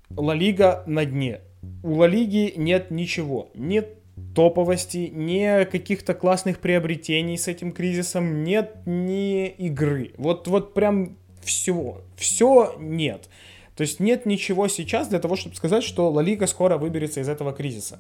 Ла 0.09 0.33
Лига 0.33 0.83
на 0.87 1.05
дне. 1.05 1.41
У 1.83 1.95
Ла 1.95 2.07
Лиги 2.07 2.53
нет 2.55 2.89
ничего, 2.89 3.51
нет 3.53 3.99
топовости, 4.35 5.09
не 5.11 5.65
каких-то 5.65 6.13
классных 6.13 6.59
приобретений 6.59 7.37
с 7.37 7.47
этим 7.47 7.71
кризисом, 7.71 8.43
нет 8.43 8.75
ни 8.85 9.47
игры. 9.47 10.13
Вот, 10.17 10.47
вот 10.47 10.73
прям 10.73 11.17
всего. 11.43 12.01
Все 12.15 12.75
нет. 12.79 13.29
То 13.75 13.81
есть 13.81 13.99
нет 13.99 14.25
ничего 14.25 14.67
сейчас 14.67 15.07
для 15.07 15.19
того, 15.19 15.35
чтобы 15.35 15.55
сказать, 15.55 15.83
что 15.83 16.09
Ла 16.09 16.21
Лига 16.21 16.47
скоро 16.47 16.77
выберется 16.77 17.21
из 17.21 17.29
этого 17.29 17.53
кризиса. 17.53 17.99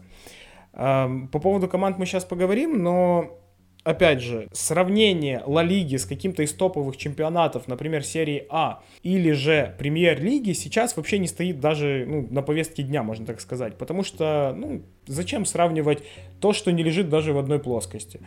По 0.73 1.39
поводу 1.39 1.67
команд 1.67 1.99
мы 1.99 2.05
сейчас 2.05 2.25
поговорим, 2.25 2.81
но 2.81 3.37
опять 3.83 4.21
же, 4.21 4.47
сравнение 4.51 5.43
Ла 5.45 5.63
Лиги 5.63 5.97
с 5.97 6.05
каким-то 6.05 6.43
из 6.43 6.53
топовых 6.53 6.97
чемпионатов, 6.97 7.67
например, 7.67 8.03
серии 8.03 8.45
А, 8.49 8.81
или 9.03 9.31
же 9.31 9.75
Премьер-лиги, 9.77 10.53
сейчас 10.53 10.95
вообще 10.95 11.19
не 11.19 11.27
стоит 11.27 11.59
даже 11.59 12.05
ну, 12.07 12.27
на 12.29 12.41
повестке 12.41 12.83
дня, 12.83 13.03
можно 13.03 13.25
так 13.25 13.41
сказать. 13.41 13.77
Потому 13.77 14.03
что, 14.03 14.53
ну, 14.57 14.83
зачем 15.05 15.45
сравнивать 15.45 16.03
то, 16.39 16.53
что 16.53 16.71
не 16.71 16.83
лежит 16.83 17.09
даже 17.09 17.33
в 17.33 17.37
одной 17.37 17.59
плоскости? 17.59 18.19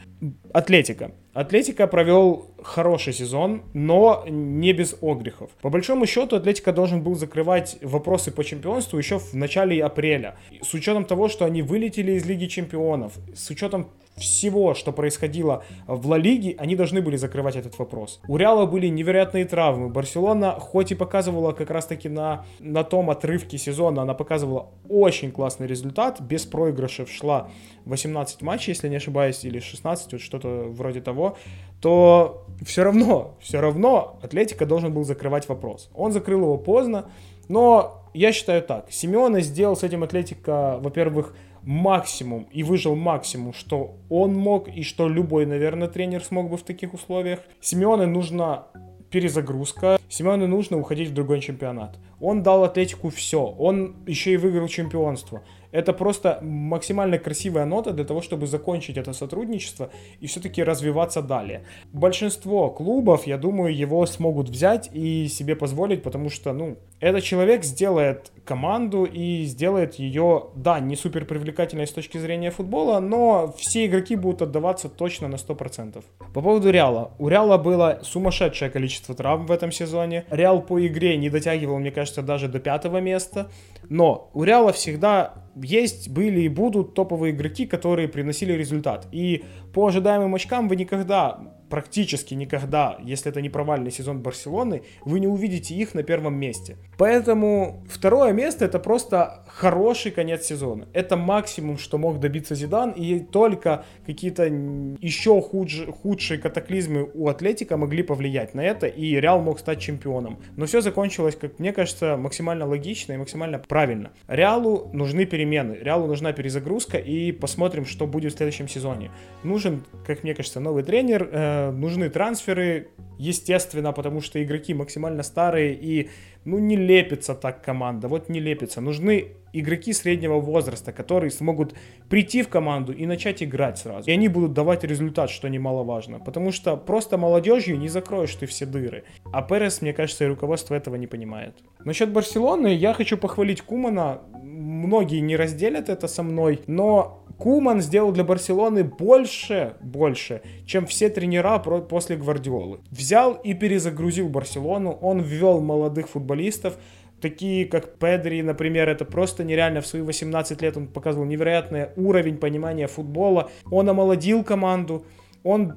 Атлетика. 0.53 1.13
Атлетика 1.33 1.87
провел 1.87 2.51
хороший 2.63 3.13
сезон, 3.13 3.63
но 3.75 4.25
не 4.29 4.73
без 4.73 4.97
огрехов. 5.01 5.51
По 5.63 5.71
большому 5.71 6.07
счету, 6.07 6.37
Атлетика 6.37 6.73
должен 6.73 7.03
был 7.03 7.15
закрывать 7.15 7.79
вопросы 7.83 8.31
по 8.31 8.45
чемпионству 8.45 8.99
еще 8.99 9.19
в 9.19 9.35
начале 9.35 9.83
апреля. 9.83 10.37
С 10.63 10.75
учетом 10.75 11.05
того, 11.05 11.29
что 11.29 11.45
они 11.45 11.63
вылетели 11.63 12.13
из 12.13 12.27
Лиги 12.27 12.47
Чемпионов, 12.47 13.13
с 13.35 13.51
учетом 13.51 13.89
всего, 14.17 14.75
что 14.75 14.93
происходило 14.93 15.65
в 15.87 16.07
Ла 16.09 16.19
Лиге, 16.19 16.55
они 16.59 16.75
должны 16.75 17.03
были 17.03 17.17
закрывать 17.17 17.57
этот 17.57 17.79
вопрос. 17.79 18.21
У 18.29 18.37
Реала 18.37 18.67
были 18.67 18.87
невероятные 18.89 19.45
травмы. 19.45 19.89
Барселона, 19.89 20.53
хоть 20.59 20.93
и 20.93 20.95
показывала 20.95 21.53
как 21.53 21.71
раз-таки 21.71 22.09
на, 22.09 22.45
на 22.59 22.83
том 22.83 23.11
отрывке 23.11 23.59
сезона, 23.59 24.03
она 24.03 24.15
показывала 24.15 24.71
очень 24.89 25.31
классный 25.31 25.67
результат. 25.67 26.21
Без 26.21 26.47
проигрышев 26.47 27.11
шла 27.11 27.49
18 27.85 28.43
матчей, 28.43 28.73
если 28.73 28.89
не 28.89 28.97
ошибаюсь, 28.97 29.45
или 29.45 29.59
16, 29.59 30.13
вот 30.13 30.21
что-то 30.21 30.65
вроде 30.69 31.01
того, 31.01 31.37
то 31.81 32.47
все 32.65 32.85
равно, 32.85 33.37
все 33.41 33.61
равно 33.61 34.19
Атлетика 34.23 34.65
должен 34.65 34.93
был 34.93 35.05
закрывать 35.05 35.49
вопрос. 35.49 35.91
Он 35.95 36.13
закрыл 36.13 36.41
его 36.41 36.57
поздно, 36.57 37.11
но 37.49 38.03
я 38.15 38.33
считаю 38.33 38.63
так. 38.63 38.91
Симеона 38.91 39.41
сделал 39.41 39.77
с 39.77 39.83
этим 39.83 40.03
Атлетика, 40.03 40.79
во-первых, 40.81 41.35
максимум 41.67 42.47
и 42.53 42.63
выжил 42.63 42.95
максимум, 42.95 43.53
что 43.53 43.97
он 44.09 44.35
мог 44.35 44.69
и 44.69 44.83
что 44.83 45.09
любой, 45.09 45.45
наверное, 45.47 45.89
тренер 45.89 46.23
смог 46.23 46.49
бы 46.49 46.57
в 46.57 46.63
таких 46.63 46.95
условиях. 46.95 47.41
Симеоне 47.61 48.07
нужно 48.07 48.69
перезагрузка. 49.11 49.99
Симеоне 50.09 50.47
нужно 50.47 50.79
уходить 50.79 51.11
в 51.11 51.15
другой 51.15 51.41
чемпионат. 51.41 51.99
Он 52.21 52.43
дал 52.43 52.65
Атлетику 52.65 53.11
все. 53.11 53.45
Он 53.45 53.97
еще 54.07 54.33
и 54.33 54.37
выиграл 54.37 54.69
чемпионство. 54.69 55.43
Это 55.77 55.93
просто 55.93 56.39
максимально 56.41 57.19
красивая 57.19 57.67
нота 57.67 57.93
для 57.93 58.07
того, 58.07 58.23
чтобы 58.23 58.47
закончить 58.47 58.97
это 58.97 59.13
сотрудничество 59.13 59.91
и 60.21 60.27
все-таки 60.27 60.63
развиваться 60.63 61.21
далее. 61.21 61.67
Большинство 61.93 62.71
клубов, 62.71 63.27
я 63.27 63.37
думаю, 63.37 63.77
его 63.77 64.07
смогут 64.07 64.49
взять 64.49 64.89
и 64.95 65.29
себе 65.29 65.55
позволить, 65.55 66.03
потому 66.03 66.31
что, 66.31 66.55
ну, 66.55 66.79
этот 66.99 67.25
человек 67.25 67.63
сделает 67.63 68.33
команду 68.47 69.05
и 69.05 69.45
сделает 69.45 69.97
ее, 69.97 70.45
да, 70.55 70.81
не 70.81 70.97
супер 70.97 71.27
привлекательной 71.27 71.87
с 71.87 71.93
точки 71.93 72.17
зрения 72.17 72.51
футбола, 72.51 72.99
но 73.01 73.55
все 73.59 73.85
игроки 73.85 74.17
будут 74.17 74.41
отдаваться 74.41 74.89
точно 74.89 75.29
на 75.29 75.35
100%. 75.35 76.03
По 76.33 76.41
поводу 76.41 76.71
Реала. 76.71 77.13
У 77.19 77.29
Реала 77.29 77.59
было 77.59 78.01
сумасшедшее 78.03 78.71
количество 78.71 79.15
травм 79.15 79.45
в 79.45 79.51
этом 79.51 79.71
сезоне. 79.73 80.25
Реал 80.31 80.63
по 80.63 80.87
игре 80.87 81.19
не 81.19 81.29
дотягивал, 81.29 81.79
мне 81.79 81.91
кажется, 81.91 82.23
даже 82.23 82.49
до 82.49 82.61
пятого 82.61 82.99
места. 83.03 83.51
Но 83.91 84.31
у 84.33 84.43
Реала 84.43 84.73
всегда 84.73 85.46
есть, 85.57 86.09
были 86.09 86.43
и 86.43 86.49
будут 86.49 86.95
топовые 86.95 87.35
игроки, 87.35 87.67
которые 87.67 88.09
приносили 88.09 88.53
результат. 88.53 89.09
И 89.13 89.45
по 89.73 89.87
ожидаемым 89.87 90.35
очкам 90.35 90.69
вы 90.69 90.77
никогда, 90.77 91.55
практически 91.69 92.35
никогда, 92.35 92.99
если 93.03 93.31
это 93.31 93.41
не 93.41 93.49
провальный 93.49 93.91
сезон 93.91 94.21
Барселоны, 94.21 94.83
вы 95.05 95.21
не 95.21 95.27
увидите 95.27 95.75
их 95.75 95.95
на 95.95 96.03
первом 96.03 96.35
месте. 96.35 96.77
Поэтому 96.99 97.85
второе 97.91 98.33
место 98.33 98.65
это 98.65 98.79
просто 98.79 99.45
хороший 99.49 100.13
конец 100.13 100.45
сезона. 100.45 100.89
Это 100.93 101.17
максимум, 101.17 101.79
что 101.79 101.99
мог 101.99 102.21
добиться 102.21 102.55
Зидан, 102.55 102.93
и 102.93 103.21
только 103.21 103.85
какие-то 104.07 104.45
еще 104.45 105.41
худж, 105.41 105.87
худшие 106.03 106.39
катаклизмы 106.39 107.11
у 107.15 107.29
Атлетика 107.29 107.77
могли 107.77 108.03
повлиять 108.03 108.55
на 108.55 108.61
это, 108.61 108.87
и 108.87 109.21
Реал 109.21 109.41
мог 109.41 109.59
стать 109.59 109.81
чемпионом. 109.81 110.39
Но 110.57 110.67
все 110.67 110.81
закончилось, 110.81 111.37
как 111.37 111.59
мне 111.59 111.73
кажется, 111.73 112.17
максимально 112.17 112.67
логично 112.67 113.15
и 113.15 113.17
максимально 113.17 113.59
правильно. 113.59 114.13
Реалу 114.29 114.91
нужны 114.93 115.27
перемены, 115.27 115.46
Реалу 115.53 116.07
нужна 116.07 116.33
перезагрузка, 116.33 116.99
и 116.99 117.33
посмотрим, 117.33 117.87
что 117.87 118.07
будет 118.07 118.33
в 118.33 118.37
следующем 118.37 118.69
сезоне. 118.69 119.11
Нужен, 119.43 119.85
как 120.07 120.23
мне 120.23 120.35
кажется, 120.35 120.61
новый 120.61 120.83
тренер, 120.83 121.29
э, 121.31 121.71
нужны 121.71 122.09
трансферы, 122.09 122.89
естественно, 123.19 123.93
потому 123.93 124.21
что 124.21 124.43
игроки 124.43 124.75
максимально 124.75 125.23
старые 125.23 125.75
и 125.75 126.11
ну 126.45 126.59
не 126.59 126.77
лепится 126.77 127.35
так 127.35 127.63
команда, 127.63 128.09
вот 128.09 128.29
не 128.29 128.41
лепится. 128.41 128.81
Нужны 128.81 129.33
игроки 129.53 129.93
среднего 129.93 130.39
возраста, 130.39 130.93
которые 130.93 131.31
смогут 131.31 131.75
прийти 132.09 132.43
в 132.43 132.49
команду 132.49 132.93
и 132.93 133.07
начать 133.07 133.43
играть 133.43 133.79
сразу. 133.79 134.09
И 134.09 134.13
они 134.13 134.29
будут 134.29 134.53
давать 134.53 134.85
результат, 134.85 135.31
что 135.31 135.49
немаловажно. 135.49 136.21
Потому 136.21 136.53
что 136.53 136.77
просто 136.77 137.17
молодежью 137.19 137.79
не 137.79 137.89
закроешь 137.89 138.35
ты 138.35 138.47
все 138.47 138.67
дыры. 138.67 139.05
А 139.33 139.43
Перес, 139.43 139.83
мне 139.83 139.93
кажется, 139.93 140.25
и 140.25 140.29
руководство 140.29 140.75
этого 140.75 140.97
не 140.97 141.07
понимает. 141.07 141.55
Насчет 141.85 142.11
Барселоны 142.11 142.69
я 142.75 142.93
хочу 142.93 143.17
похвалить 143.17 143.63
Кумана. 143.63 144.21
Многие 144.67 145.21
не 145.21 145.37
разделят 145.37 145.89
это 145.89 146.09
со 146.09 146.25
мной, 146.25 146.61
но 146.67 147.25
Куман 147.39 147.81
сделал 147.81 148.11
для 148.11 148.25
Барселоны 148.25 148.83
больше, 148.83 149.77
больше, 149.81 150.43
чем 150.67 150.87
все 150.87 151.09
тренера 151.09 151.61
после 151.61 152.17
Гвардиолы. 152.17 152.81
Взял 152.91 153.35
и 153.35 153.55
перезагрузил 153.55 154.29
Барселону, 154.29 154.91
он 154.91 155.21
ввел 155.21 155.61
молодых 155.61 156.09
футболистов, 156.09 156.79
такие 157.21 157.67
как 157.67 158.01
Педри, 158.01 158.43
например, 158.43 158.89
это 158.89 159.05
просто 159.05 159.45
нереально. 159.45 159.83
В 159.83 159.87
свои 159.87 160.03
18 160.03 160.61
лет 160.61 160.77
он 160.77 160.89
показывал 160.89 161.27
невероятный 161.27 161.91
уровень 161.95 162.37
понимания 162.37 162.89
футбола. 162.89 163.53
Он 163.71 163.89
омолодил 163.89 164.43
команду, 164.43 165.07
он 165.45 165.77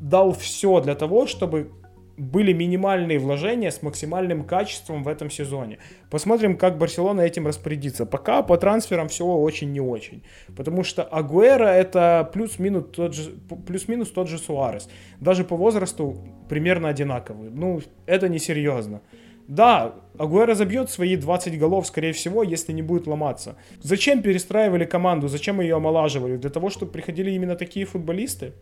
дал 0.00 0.32
все 0.32 0.80
для 0.80 0.96
того, 0.96 1.28
чтобы 1.28 1.70
были 2.16 2.52
минимальные 2.52 3.18
вложения 3.18 3.70
с 3.70 3.82
максимальным 3.82 4.44
качеством 4.44 5.02
в 5.02 5.08
этом 5.08 5.30
сезоне. 5.30 5.78
Посмотрим, 6.10 6.56
как 6.56 6.78
Барселона 6.78 7.20
этим 7.20 7.46
распорядится. 7.46 8.06
Пока 8.06 8.42
по 8.42 8.56
трансферам 8.56 9.08
все 9.08 9.24
очень 9.24 9.72
не 9.72 9.80
очень. 9.80 10.22
Потому 10.56 10.84
что 10.84 11.02
Агуэра 11.02 11.66
это 11.66 12.30
плюс-минус 12.32 12.86
тот 12.94 13.14
же, 13.14 13.30
плюс-минус 13.66 14.10
тот 14.10 14.28
же 14.28 14.38
Суарес. 14.38 14.88
Даже 15.20 15.44
по 15.44 15.56
возрасту 15.56 16.16
примерно 16.48 16.88
одинаковый. 16.88 17.50
Ну, 17.50 17.80
это 18.06 18.28
несерьезно. 18.28 19.02
Да, 19.48 19.94
Агуэра 20.18 20.54
забьет 20.54 20.90
свои 20.90 21.14
20 21.14 21.58
голов, 21.58 21.86
скорее 21.86 22.12
всего, 22.12 22.42
если 22.42 22.72
не 22.72 22.82
будет 22.82 23.06
ломаться. 23.06 23.56
Зачем 23.80 24.22
перестраивали 24.22 24.84
команду, 24.84 25.28
зачем 25.28 25.60
ее 25.60 25.76
омолаживали? 25.76 26.36
Для 26.36 26.50
того, 26.50 26.68
чтобы 26.68 26.90
приходили 26.90 27.30
именно 27.30 27.54
такие 27.54 27.86
футболисты? 27.86 28.54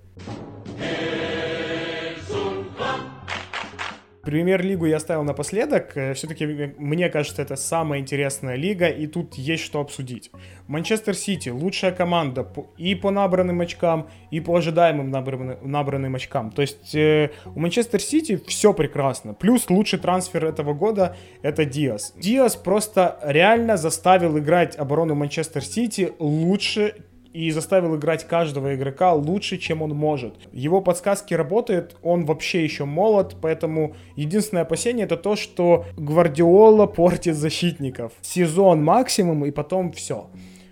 Премьер-лигу 4.24 4.86
я 4.86 4.96
оставил 4.96 5.22
напоследок. 5.24 5.96
Э, 5.96 6.14
Все-таки, 6.14 6.46
мне 6.78 7.08
кажется, 7.08 7.42
это 7.42 7.56
самая 7.56 8.00
интересная 8.00 8.56
лига, 8.56 8.88
и 8.88 9.06
тут 9.06 9.34
есть 9.34 9.64
что 9.64 9.80
обсудить. 9.80 10.30
Манчестер 10.66 11.14
Сити 11.14 11.50
лучшая 11.50 11.92
команда 11.92 12.46
и 12.76 12.94
по 12.94 13.10
набранным 13.10 13.60
очкам, 13.60 14.08
и 14.30 14.40
по 14.40 14.56
ожидаемым 14.56 15.10
набранным, 15.10 15.58
набранным 15.62 16.14
очкам. 16.14 16.50
То 16.50 16.62
есть 16.62 16.94
э, 16.94 17.30
у 17.54 17.60
Манчестер 17.60 18.00
Сити 18.00 18.40
все 18.46 18.72
прекрасно. 18.72 19.34
Плюс 19.34 19.68
лучший 19.70 19.98
трансфер 19.98 20.44
этого 20.46 20.74
года 20.74 21.16
это 21.42 21.64
Диас. 21.64 22.12
Диас 22.16 22.56
просто 22.56 23.18
реально 23.22 23.76
заставил 23.76 24.38
играть 24.38 24.76
оборону 24.76 25.14
Манчестер 25.14 25.64
Сити 25.64 26.12
лучше, 26.18 26.94
и 27.34 27.50
заставил 27.50 27.96
играть 27.96 28.26
каждого 28.26 28.74
игрока 28.76 29.12
лучше, 29.12 29.58
чем 29.58 29.82
он 29.82 29.90
может. 29.90 30.34
Его 30.52 30.80
подсказки 30.80 31.34
работают, 31.34 31.96
он 32.00 32.24
вообще 32.24 32.62
еще 32.62 32.84
молод, 32.84 33.36
поэтому 33.42 33.96
единственное 34.14 34.62
опасение 34.62 35.04
это 35.04 35.16
то, 35.16 35.34
что 35.34 35.84
Гвардиола 35.96 36.86
портит 36.86 37.34
защитников. 37.34 38.12
Сезон 38.22 38.84
максимум 38.84 39.44
и 39.44 39.50
потом 39.50 39.90
все. 39.92 40.30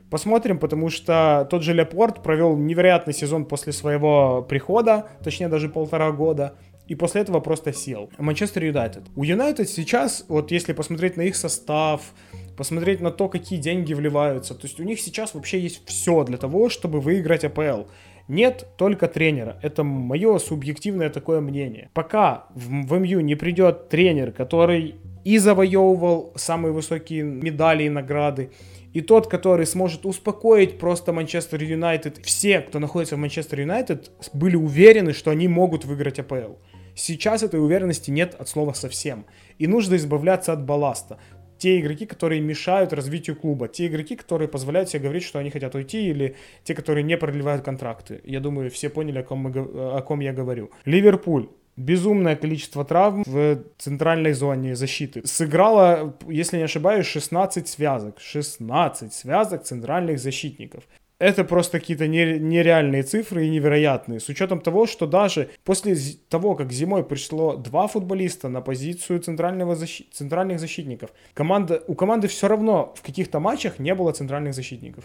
Посмотрим, 0.09 0.59
потому 0.59 0.89
что 0.89 1.49
тот 1.51 1.63
же 1.63 1.73
Лепорт 1.73 2.23
провел 2.23 2.57
невероятный 2.57 3.15
сезон 3.15 3.45
после 3.45 3.73
своего 3.73 4.47
прихода, 4.49 5.09
точнее 5.25 5.49
даже 5.49 5.69
полтора 5.69 6.13
года 6.13 6.55
и 6.89 6.95
после 6.95 7.23
этого 7.23 7.41
просто 7.41 7.73
сел. 7.73 8.11
Манчестер 8.19 8.65
Юнайтед. 8.65 9.05
У 9.17 9.25
Юнайтед 9.25 9.69
сейчас, 9.69 10.25
вот 10.29 10.51
если 10.51 10.73
посмотреть 10.73 11.17
на 11.17 11.23
их 11.23 11.37
состав, 11.37 12.13
посмотреть 12.57 13.01
на 13.01 13.11
то, 13.11 13.29
какие 13.29 13.59
деньги 13.59 13.95
вливаются. 13.95 14.55
То 14.55 14.67
есть 14.67 14.81
у 14.81 14.83
них 14.83 15.01
сейчас 15.01 15.35
вообще 15.35 15.61
есть 15.61 15.83
все 15.87 16.25
для 16.25 16.37
того, 16.37 16.69
чтобы 16.69 17.01
выиграть 17.01 17.45
АПЛ. 17.45 17.85
Нет 18.29 18.67
только 18.77 19.09
тренера. 19.09 19.59
Это 19.63 19.85
мое 19.85 20.39
субъективное 20.39 21.11
такое 21.11 21.41
мнение. 21.41 21.91
Пока 21.95 22.47
в, 22.55 22.87
в 22.87 22.99
МЮ 22.99 23.21
не 23.21 23.35
придет 23.35 23.89
тренер, 23.89 24.33
который 24.33 24.97
и 25.25 25.39
завоевывал 25.39 26.33
самые 26.37 26.73
высокие 26.73 27.23
медали 27.23 27.85
и 27.85 27.89
награды, 27.89 28.51
и 28.93 29.01
тот, 29.01 29.27
который 29.27 29.67
сможет 29.67 30.07
успокоить 30.07 30.79
просто 30.79 31.13
Манчестер 31.13 31.63
Юнайтед. 31.63 32.19
Все, 32.25 32.61
кто 32.61 32.79
находится 32.79 33.17
в 33.17 33.19
Манчестер 33.19 33.61
Юнайтед, 33.61 34.11
были 34.33 34.57
уверены, 34.57 35.13
что 35.13 35.31
они 35.31 35.49
могут 35.49 35.85
выиграть 35.85 36.19
АПЛ. 36.19 36.55
Сейчас 36.95 37.43
этой 37.43 37.61
уверенности 37.61 38.11
нет 38.11 38.35
от 38.39 38.49
слова 38.49 38.73
совсем. 38.75 39.25
И 39.59 39.67
нужно 39.67 39.97
избавляться 39.97 40.53
от 40.53 40.65
балласта 40.65 41.19
те 41.63 41.79
игроки, 41.79 42.07
которые 42.07 42.41
мешают 42.41 42.93
развитию 42.93 43.37
клуба, 43.37 43.69
те 43.69 43.87
игроки, 43.87 44.17
которые 44.17 44.49
позволяют 44.49 44.89
себе 44.89 45.05
говорить, 45.05 45.23
что 45.23 45.39
они 45.39 45.49
хотят 45.49 45.77
уйти, 45.77 46.09
или 46.11 46.35
те, 46.65 46.75
которые 46.75 47.05
не 47.05 47.17
продлевают 47.17 47.65
контракты. 47.65 48.21
Я 48.25 48.41
думаю, 48.41 48.69
все 48.69 48.89
поняли, 48.89 49.21
о 49.21 49.23
ком, 49.23 49.39
мы, 49.39 49.51
о 49.51 50.03
ком 50.03 50.19
я 50.19 50.33
говорю. 50.33 50.73
Ливерпуль. 50.87 51.51
Безумное 51.77 52.37
количество 52.37 52.85
травм 52.85 53.23
в 53.27 53.63
центральной 53.79 54.33
зоне 54.33 54.77
защиты. 54.77 55.27
Сыграло, 55.27 56.15
если 56.29 56.59
не 56.59 56.65
ошибаюсь, 56.65 57.07
16 57.07 57.67
связок. 57.67 58.21
16 58.21 59.13
связок 59.13 59.65
центральных 59.65 60.19
защитников 60.19 60.85
это 61.23 61.45
просто 61.45 61.79
какие-то 61.79 62.09
нереальные 62.09 63.05
цифры 63.05 63.47
и 63.47 63.51
невероятные. 63.51 64.19
С 64.19 64.29
учетом 64.29 64.61
того, 64.61 64.87
что 64.87 65.07
даже 65.07 65.51
после 65.63 65.97
того, 66.29 66.57
как 66.57 66.73
зимой 66.73 67.05
пришло 67.05 67.55
два 67.55 67.87
футболиста 67.87 68.49
на 68.49 68.61
позицию 68.61 69.21
центрального 69.21 69.77
защи... 69.77 70.05
центральных 70.13 70.59
защитников, 70.59 71.11
команда... 71.33 71.81
у 71.87 71.95
команды 71.95 72.27
все 72.27 72.49
равно 72.49 72.93
в 72.97 73.03
каких-то 73.03 73.39
матчах 73.39 73.79
не 73.79 73.95
было 73.95 74.11
центральных 74.11 74.53
защитников. 74.53 75.05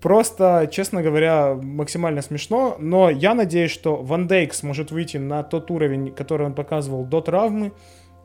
Просто, 0.00 0.68
честно 0.70 1.02
говоря, 1.02 1.54
максимально 1.60 2.22
смешно, 2.22 2.76
но 2.78 3.10
я 3.10 3.34
надеюсь, 3.34 3.72
что 3.72 3.96
Ван 3.96 4.28
Дейк 4.28 4.54
сможет 4.54 4.92
выйти 4.92 5.16
на 5.16 5.42
тот 5.42 5.70
уровень, 5.72 6.12
который 6.12 6.46
он 6.46 6.54
показывал 6.54 7.04
до 7.04 7.20
травмы. 7.20 7.72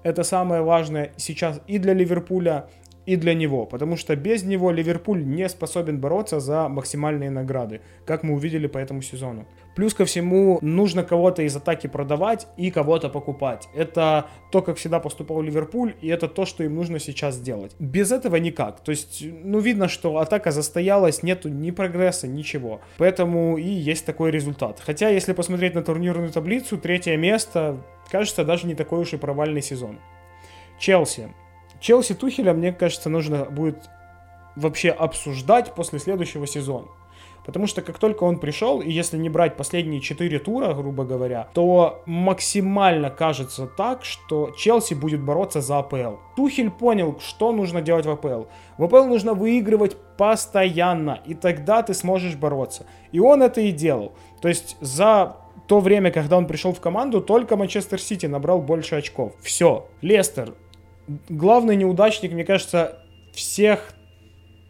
Это 0.04 0.24
самое 0.24 0.62
важное 0.62 1.12
сейчас 1.18 1.60
и 1.66 1.80
для 1.80 1.94
Ливерпуля, 1.94 2.68
и 3.06 3.16
для 3.16 3.34
него, 3.34 3.66
потому 3.66 3.98
что 3.98 4.16
без 4.16 4.44
него 4.44 4.72
Ливерпуль 4.72 5.26
не 5.26 5.48
способен 5.50 6.00
бороться 6.00 6.40
за 6.40 6.70
максимальные 6.70 7.30
награды, 7.30 7.82
как 8.06 8.24
мы 8.24 8.34
увидели 8.34 8.68
по 8.68 8.78
этому 8.78 9.02
сезону. 9.02 9.46
Плюс 9.76 9.94
ко 9.94 10.06
всему, 10.06 10.60
нужно 10.62 11.04
кого-то 11.04 11.42
из 11.42 11.56
атаки 11.56 11.88
продавать 11.88 12.48
и 12.58 12.70
кого-то 12.72 13.10
покупать. 13.10 13.68
Это 13.76 14.28
то, 14.52 14.62
как 14.62 14.78
всегда 14.78 15.00
поступал 15.00 15.42
Ливерпуль, 15.42 15.96
и 16.02 16.08
это 16.08 16.28
то, 16.28 16.46
что 16.46 16.64
им 16.64 16.76
нужно 16.76 17.00
сейчас 17.00 17.36
сделать. 17.36 17.76
Без 17.80 18.12
этого 18.12 18.36
никак. 18.36 18.82
То 18.82 18.92
есть, 18.92 19.24
ну, 19.44 19.60
видно, 19.60 19.88
что 19.88 20.18
атака 20.18 20.52
застоялась, 20.52 21.24
нету 21.24 21.50
ни 21.50 21.72
прогресса, 21.72 22.28
ничего. 22.28 22.82
Поэтому 22.98 23.58
и 23.58 23.68
есть 23.68 24.06
такой 24.06 24.32
результат. 24.32 24.80
Хотя, 24.80 25.10
если 25.10 25.34
посмотреть 25.34 25.74
на 25.74 25.82
турнирную 25.82 26.32
таблицу, 26.32 26.78
третье 26.78 27.18
место, 27.18 27.78
кажется, 28.12 28.46
даже 28.46 28.68
не 28.68 28.76
такой 28.76 29.00
уж 29.00 29.14
и 29.14 29.18
провальный 29.18 29.62
сезон. 29.62 30.00
Челси. 30.80 31.30
Челси 31.84 32.14
Тухеля, 32.14 32.54
мне 32.54 32.72
кажется, 32.72 33.10
нужно 33.10 33.44
будет 33.44 33.90
вообще 34.56 34.90
обсуждать 34.90 35.76
после 35.76 36.00
следующего 36.00 36.48
сезона. 36.48 36.88
Потому 37.46 37.68
что 37.68 37.82
как 37.82 38.00
только 38.00 38.24
он 38.24 38.40
пришел, 38.40 38.80
и 38.80 38.90
если 38.90 39.18
не 39.18 39.28
брать 39.28 39.58
последние 39.58 40.00
четыре 40.00 40.40
тура, 40.40 40.74
грубо 40.74 41.04
говоря, 41.04 41.50
то 41.54 42.02
максимально 42.06 43.10
кажется 43.10 43.68
так, 43.68 44.06
что 44.06 44.52
Челси 44.52 44.94
будет 44.94 45.20
бороться 45.20 45.60
за 45.60 45.80
АПЛ. 45.80 46.16
Тухель 46.38 46.72
понял, 46.72 47.20
что 47.20 47.52
нужно 47.52 47.82
делать 47.82 48.06
в 48.06 48.12
АПЛ. 48.12 48.46
В 48.78 48.86
АПЛ 48.86 49.04
нужно 49.04 49.34
выигрывать 49.34 49.98
постоянно, 50.16 51.20
и 51.26 51.34
тогда 51.34 51.84
ты 51.84 51.94
сможешь 51.94 52.38
бороться. 52.38 52.86
И 53.12 53.20
он 53.20 53.44
это 53.44 53.60
и 53.60 53.74
делал. 53.74 54.14
То 54.42 54.48
есть 54.48 54.78
за 54.80 55.36
то 55.68 55.82
время, 55.82 56.12
когда 56.12 56.38
он 56.38 56.48
пришел 56.48 56.72
в 56.72 56.80
команду, 56.80 57.20
только 57.20 57.58
Манчестер 57.58 58.00
Сити 58.00 58.26
набрал 58.26 58.62
больше 58.62 58.96
очков. 58.96 59.34
Все. 59.42 59.88
Лестер 60.02 60.54
главный 61.30 61.76
неудачник, 61.76 62.32
мне 62.32 62.44
кажется, 62.44 63.00
всех 63.34 63.94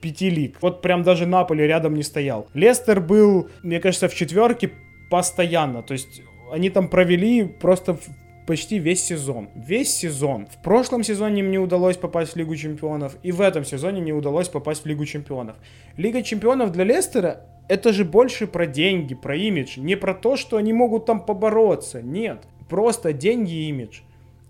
пяти 0.02 0.30
лиг. 0.30 0.58
Вот 0.62 0.82
прям 0.82 1.04
даже 1.04 1.26
Наполи 1.26 1.66
рядом 1.66 1.96
не 1.96 2.04
стоял. 2.04 2.48
Лестер 2.54 3.00
был, 3.00 3.50
мне 3.64 3.80
кажется, 3.80 4.10
в 4.10 4.16
четверке 4.16 4.72
постоянно. 5.10 5.82
То 5.82 5.94
есть 5.94 6.22
они 6.52 6.70
там 6.70 6.90
провели 6.90 7.46
просто 7.46 7.98
почти 8.46 8.80
весь 8.80 9.04
сезон. 9.04 9.50
Весь 9.56 9.96
сезон. 9.96 10.48
В 10.48 10.62
прошлом 10.62 11.04
сезоне 11.04 11.40
им 11.40 11.52
не 11.52 11.60
удалось 11.60 11.96
попасть 11.96 12.34
в 12.34 12.36
Лигу 12.36 12.56
Чемпионов, 12.56 13.16
и 13.24 13.32
в 13.32 13.40
этом 13.40 13.64
сезоне 13.64 14.02
не 14.02 14.12
удалось 14.12 14.50
попасть 14.50 14.84
в 14.84 14.86
Лигу 14.86 15.06
Чемпионов. 15.06 15.56
Лига 15.96 16.22
Чемпионов 16.22 16.72
для 16.72 16.84
Лестера 16.84 17.46
это 17.70 17.94
же 17.94 18.04
больше 18.04 18.46
про 18.46 18.66
деньги, 18.66 19.16
про 19.16 19.38
имидж. 19.38 19.80
Не 19.80 19.96
про 19.96 20.14
то, 20.14 20.36
что 20.36 20.58
они 20.58 20.74
могут 20.74 21.06
там 21.06 21.26
побороться. 21.26 22.02
Нет. 22.02 22.44
Просто 22.68 23.14
деньги 23.14 23.54
и 23.54 23.70
имидж 23.70 24.02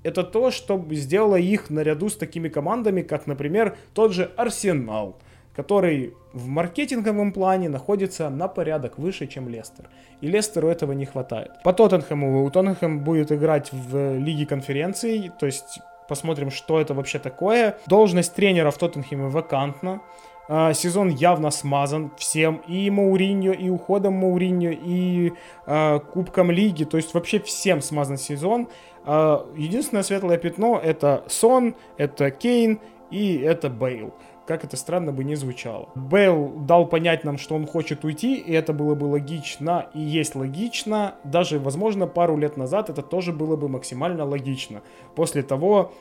это 0.03 0.23
то, 0.23 0.51
что 0.51 0.83
сделало 0.91 1.37
их 1.37 1.69
наряду 1.69 2.09
с 2.09 2.15
такими 2.15 2.49
командами, 2.49 3.01
как, 3.01 3.27
например, 3.27 3.75
тот 3.93 4.13
же 4.13 4.31
Арсенал, 4.37 5.17
который 5.55 6.13
в 6.33 6.47
маркетинговом 6.47 7.31
плане 7.31 7.69
находится 7.69 8.29
на 8.29 8.47
порядок 8.47 8.97
выше, 8.97 9.27
чем 9.27 9.49
Лестер. 9.49 9.89
И 10.21 10.27
Лестеру 10.27 10.67
этого 10.67 10.93
не 10.93 11.05
хватает. 11.05 11.51
По 11.63 11.73
Тоттенхэму, 11.73 12.49
Тоттенхэм 12.51 13.03
будет 13.03 13.31
играть 13.31 13.71
в 13.71 14.17
Лиге 14.17 14.45
конференций, 14.45 15.31
то 15.39 15.45
есть 15.45 15.79
посмотрим, 16.07 16.51
что 16.51 16.79
это 16.79 16.93
вообще 16.93 17.19
такое. 17.19 17.77
Должность 17.87 18.33
тренера 18.33 18.71
в 18.71 18.77
Тоттенхэме 18.77 19.27
вакантна. 19.27 20.01
А, 20.47 20.73
сезон 20.73 21.09
явно 21.09 21.51
смазан 21.51 22.11
всем, 22.17 22.61
и 22.67 22.89
Мауриньо, 22.89 23.53
и 23.53 23.69
уходом 23.69 24.13
Мауриньо, 24.15 24.71
и 24.71 25.31
э, 25.65 25.99
Кубком 26.11 26.51
Лиги, 26.51 26.83
то 26.83 26.97
есть 26.97 27.13
вообще 27.13 27.39
всем 27.39 27.81
смазан 27.81 28.17
сезон. 28.17 28.67
Э, 29.05 29.39
единственное 29.55 30.03
светлое 30.03 30.37
пятно 30.37 30.79
это 30.83 31.23
Сон, 31.27 31.75
это 31.97 32.29
Кейн 32.29 32.79
и 33.09 33.37
это 33.37 33.69
Бейл. 33.69 34.13
Как 34.45 34.65
это 34.65 34.75
странно 34.75 35.13
бы 35.13 35.23
не 35.23 35.35
звучало. 35.35 35.87
Бейл 35.95 36.49
дал 36.49 36.85
понять 36.87 37.23
нам, 37.23 37.37
что 37.37 37.55
он 37.55 37.65
хочет 37.65 38.03
уйти, 38.03 38.35
и 38.35 38.51
это 38.51 38.73
было 38.73 38.93
бы 38.93 39.05
логично, 39.05 39.87
и 39.93 40.01
есть 40.01 40.35
логично. 40.35 41.15
Даже, 41.23 41.59
возможно, 41.59 42.07
пару 42.07 42.35
лет 42.35 42.57
назад 42.57 42.89
это 42.89 43.01
тоже 43.01 43.31
было 43.31 43.55
бы 43.55 43.69
максимально 43.69 44.25
логично. 44.25 44.81
После 45.15 45.43
того, 45.43 45.93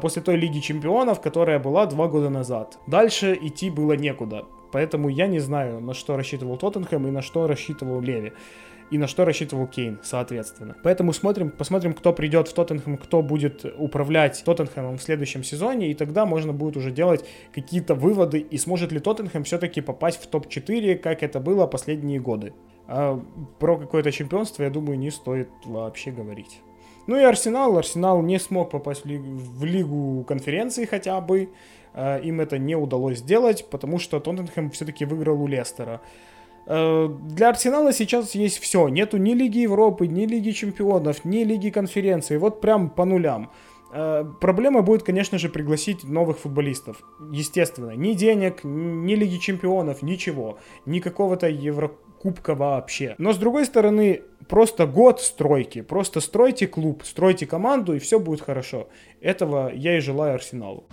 после 0.00 0.22
той 0.22 0.36
Лиги 0.36 0.60
Чемпионов, 0.60 1.20
которая 1.20 1.58
была 1.58 1.86
два 1.86 2.08
года 2.08 2.30
назад. 2.30 2.78
Дальше 2.86 3.38
идти 3.40 3.70
было 3.70 3.92
некуда. 3.92 4.44
Поэтому 4.72 5.08
я 5.08 5.26
не 5.26 5.40
знаю, 5.40 5.80
на 5.80 5.94
что 5.94 6.16
рассчитывал 6.16 6.56
Тоттенхэм 6.56 7.06
и 7.08 7.10
на 7.10 7.22
что 7.22 7.46
рассчитывал 7.46 8.00
Леви 8.00 8.32
и 8.90 8.98
на 8.98 9.06
что 9.06 9.24
рассчитывал 9.24 9.66
Кейн, 9.66 10.00
соответственно. 10.02 10.76
Поэтому 10.82 11.12
смотрим, 11.12 11.50
посмотрим, 11.50 11.94
кто 11.94 12.12
придет 12.12 12.48
в 12.48 12.54
Тоттенхэм, 12.54 12.98
кто 12.98 13.22
будет 13.22 13.64
управлять 13.78 14.42
Тоттенхэмом 14.44 14.98
в 14.98 15.02
следующем 15.02 15.44
сезоне, 15.44 15.90
и 15.90 15.94
тогда 15.94 16.26
можно 16.26 16.52
будет 16.52 16.76
уже 16.76 16.90
делать 16.90 17.24
какие-то 17.54 17.94
выводы, 17.94 18.40
и 18.40 18.58
сможет 18.58 18.92
ли 18.92 18.98
Тоттенхэм 18.98 19.44
все-таки 19.44 19.80
попасть 19.80 20.22
в 20.22 20.26
топ-4, 20.26 20.96
как 20.96 21.22
это 21.22 21.40
было 21.40 21.66
последние 21.66 22.18
годы. 22.18 22.52
А 22.88 23.22
про 23.60 23.76
какое-то 23.78 24.10
чемпионство, 24.10 24.64
я 24.64 24.70
думаю, 24.70 24.98
не 24.98 25.10
стоит 25.10 25.48
вообще 25.64 26.10
говорить. 26.10 26.60
Ну 27.06 27.16
и 27.16 27.22
Арсенал. 27.22 27.76
Арсенал 27.76 28.22
не 28.22 28.38
смог 28.38 28.70
попасть 28.70 29.04
в 29.04 29.06
лигу, 29.06 29.24
в 29.26 29.64
лигу 29.64 30.24
конференции 30.24 30.84
хотя 30.84 31.20
бы. 31.20 31.50
А, 31.92 32.18
им 32.18 32.40
это 32.40 32.58
не 32.58 32.76
удалось 32.76 33.18
сделать, 33.18 33.66
потому 33.70 33.98
что 33.98 34.20
Тоттенхэм 34.20 34.70
все-таки 34.70 35.04
выиграл 35.04 35.42
у 35.42 35.46
Лестера. 35.46 36.00
Э, 36.66 37.08
для 37.08 37.48
Арсенала 37.48 37.92
сейчас 37.92 38.34
есть 38.34 38.58
все. 38.58 38.88
Нету 38.88 39.16
ни 39.16 39.32
Лиги 39.32 39.58
Европы, 39.58 40.06
ни 40.06 40.26
Лиги 40.26 40.50
Чемпионов, 40.50 41.24
ни 41.24 41.44
Лиги 41.44 41.70
Конференции. 41.70 42.36
Вот 42.36 42.60
прям 42.60 42.90
по 42.90 43.04
нулям. 43.04 43.50
Э, 43.92 44.24
проблема 44.40 44.82
будет, 44.82 45.02
конечно 45.02 45.38
же, 45.38 45.48
пригласить 45.48 46.04
новых 46.04 46.38
футболистов. 46.38 47.02
Естественно, 47.32 47.96
ни 47.96 48.12
денег, 48.12 48.60
ни 48.62 49.14
Лиги 49.14 49.38
Чемпионов, 49.38 50.02
ничего. 50.02 50.58
Ни 50.86 51.00
какого-то 51.00 51.48
Еврокубка 52.20 52.54
вообще. 52.54 53.14
Но 53.18 53.32
с 53.32 53.38
другой 53.38 53.64
стороны, 53.64 54.22
просто 54.48 54.86
год 54.86 55.20
стройки. 55.20 55.80
Просто 55.80 56.20
стройте 56.20 56.66
клуб, 56.66 57.02
стройте 57.04 57.46
команду, 57.46 57.94
и 57.94 57.98
все 57.98 58.20
будет 58.20 58.42
хорошо. 58.42 58.88
Этого 59.20 59.70
я 59.72 59.96
и 59.96 60.00
желаю 60.00 60.34
Арсеналу. 60.34 60.84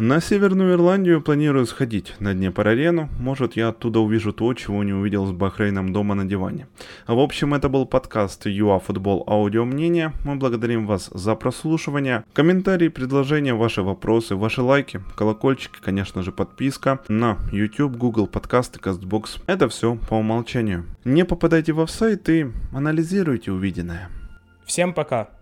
На 0.00 0.18
Северную 0.22 0.72
Ирландию 0.72 1.20
планирую 1.20 1.66
сходить 1.66 2.14
на 2.20 2.32
Днепр-арену. 2.32 3.10
Может, 3.18 3.56
я 3.56 3.68
оттуда 3.68 4.00
увижу 4.00 4.32
то, 4.32 4.54
чего 4.54 4.82
не 4.82 4.94
увидел 4.94 5.26
с 5.26 5.32
Бахрейном 5.32 5.92
дома 5.92 6.14
на 6.14 6.24
диване. 6.24 6.68
В 7.06 7.18
общем, 7.18 7.52
это 7.52 7.68
был 7.68 7.84
подкаст 7.84 8.46
ЮАФутбол 8.46 9.24
Аудио 9.26 9.66
Мнение. 9.66 10.14
Мы 10.24 10.36
благодарим 10.36 10.86
вас 10.86 11.10
за 11.12 11.34
прослушивание. 11.34 12.24
Комментарии, 12.32 12.88
предложения, 12.88 13.52
ваши 13.52 13.82
вопросы, 13.82 14.36
ваши 14.36 14.62
лайки, 14.62 15.02
колокольчики, 15.16 15.76
конечно 15.82 16.22
же, 16.22 16.32
подписка 16.32 17.00
на 17.08 17.36
YouTube, 17.52 17.96
Google 17.96 18.26
подкасты, 18.26 18.80
CastBox. 18.80 19.42
Это 19.46 19.68
все 19.68 19.96
по 20.08 20.14
умолчанию. 20.14 20.86
Не 21.04 21.26
попадайте 21.26 21.74
в 21.74 21.80
офсайт 21.80 22.26
и 22.30 22.46
анализируйте 22.72 23.52
увиденное. 23.52 24.08
Всем 24.64 24.94
пока! 24.94 25.39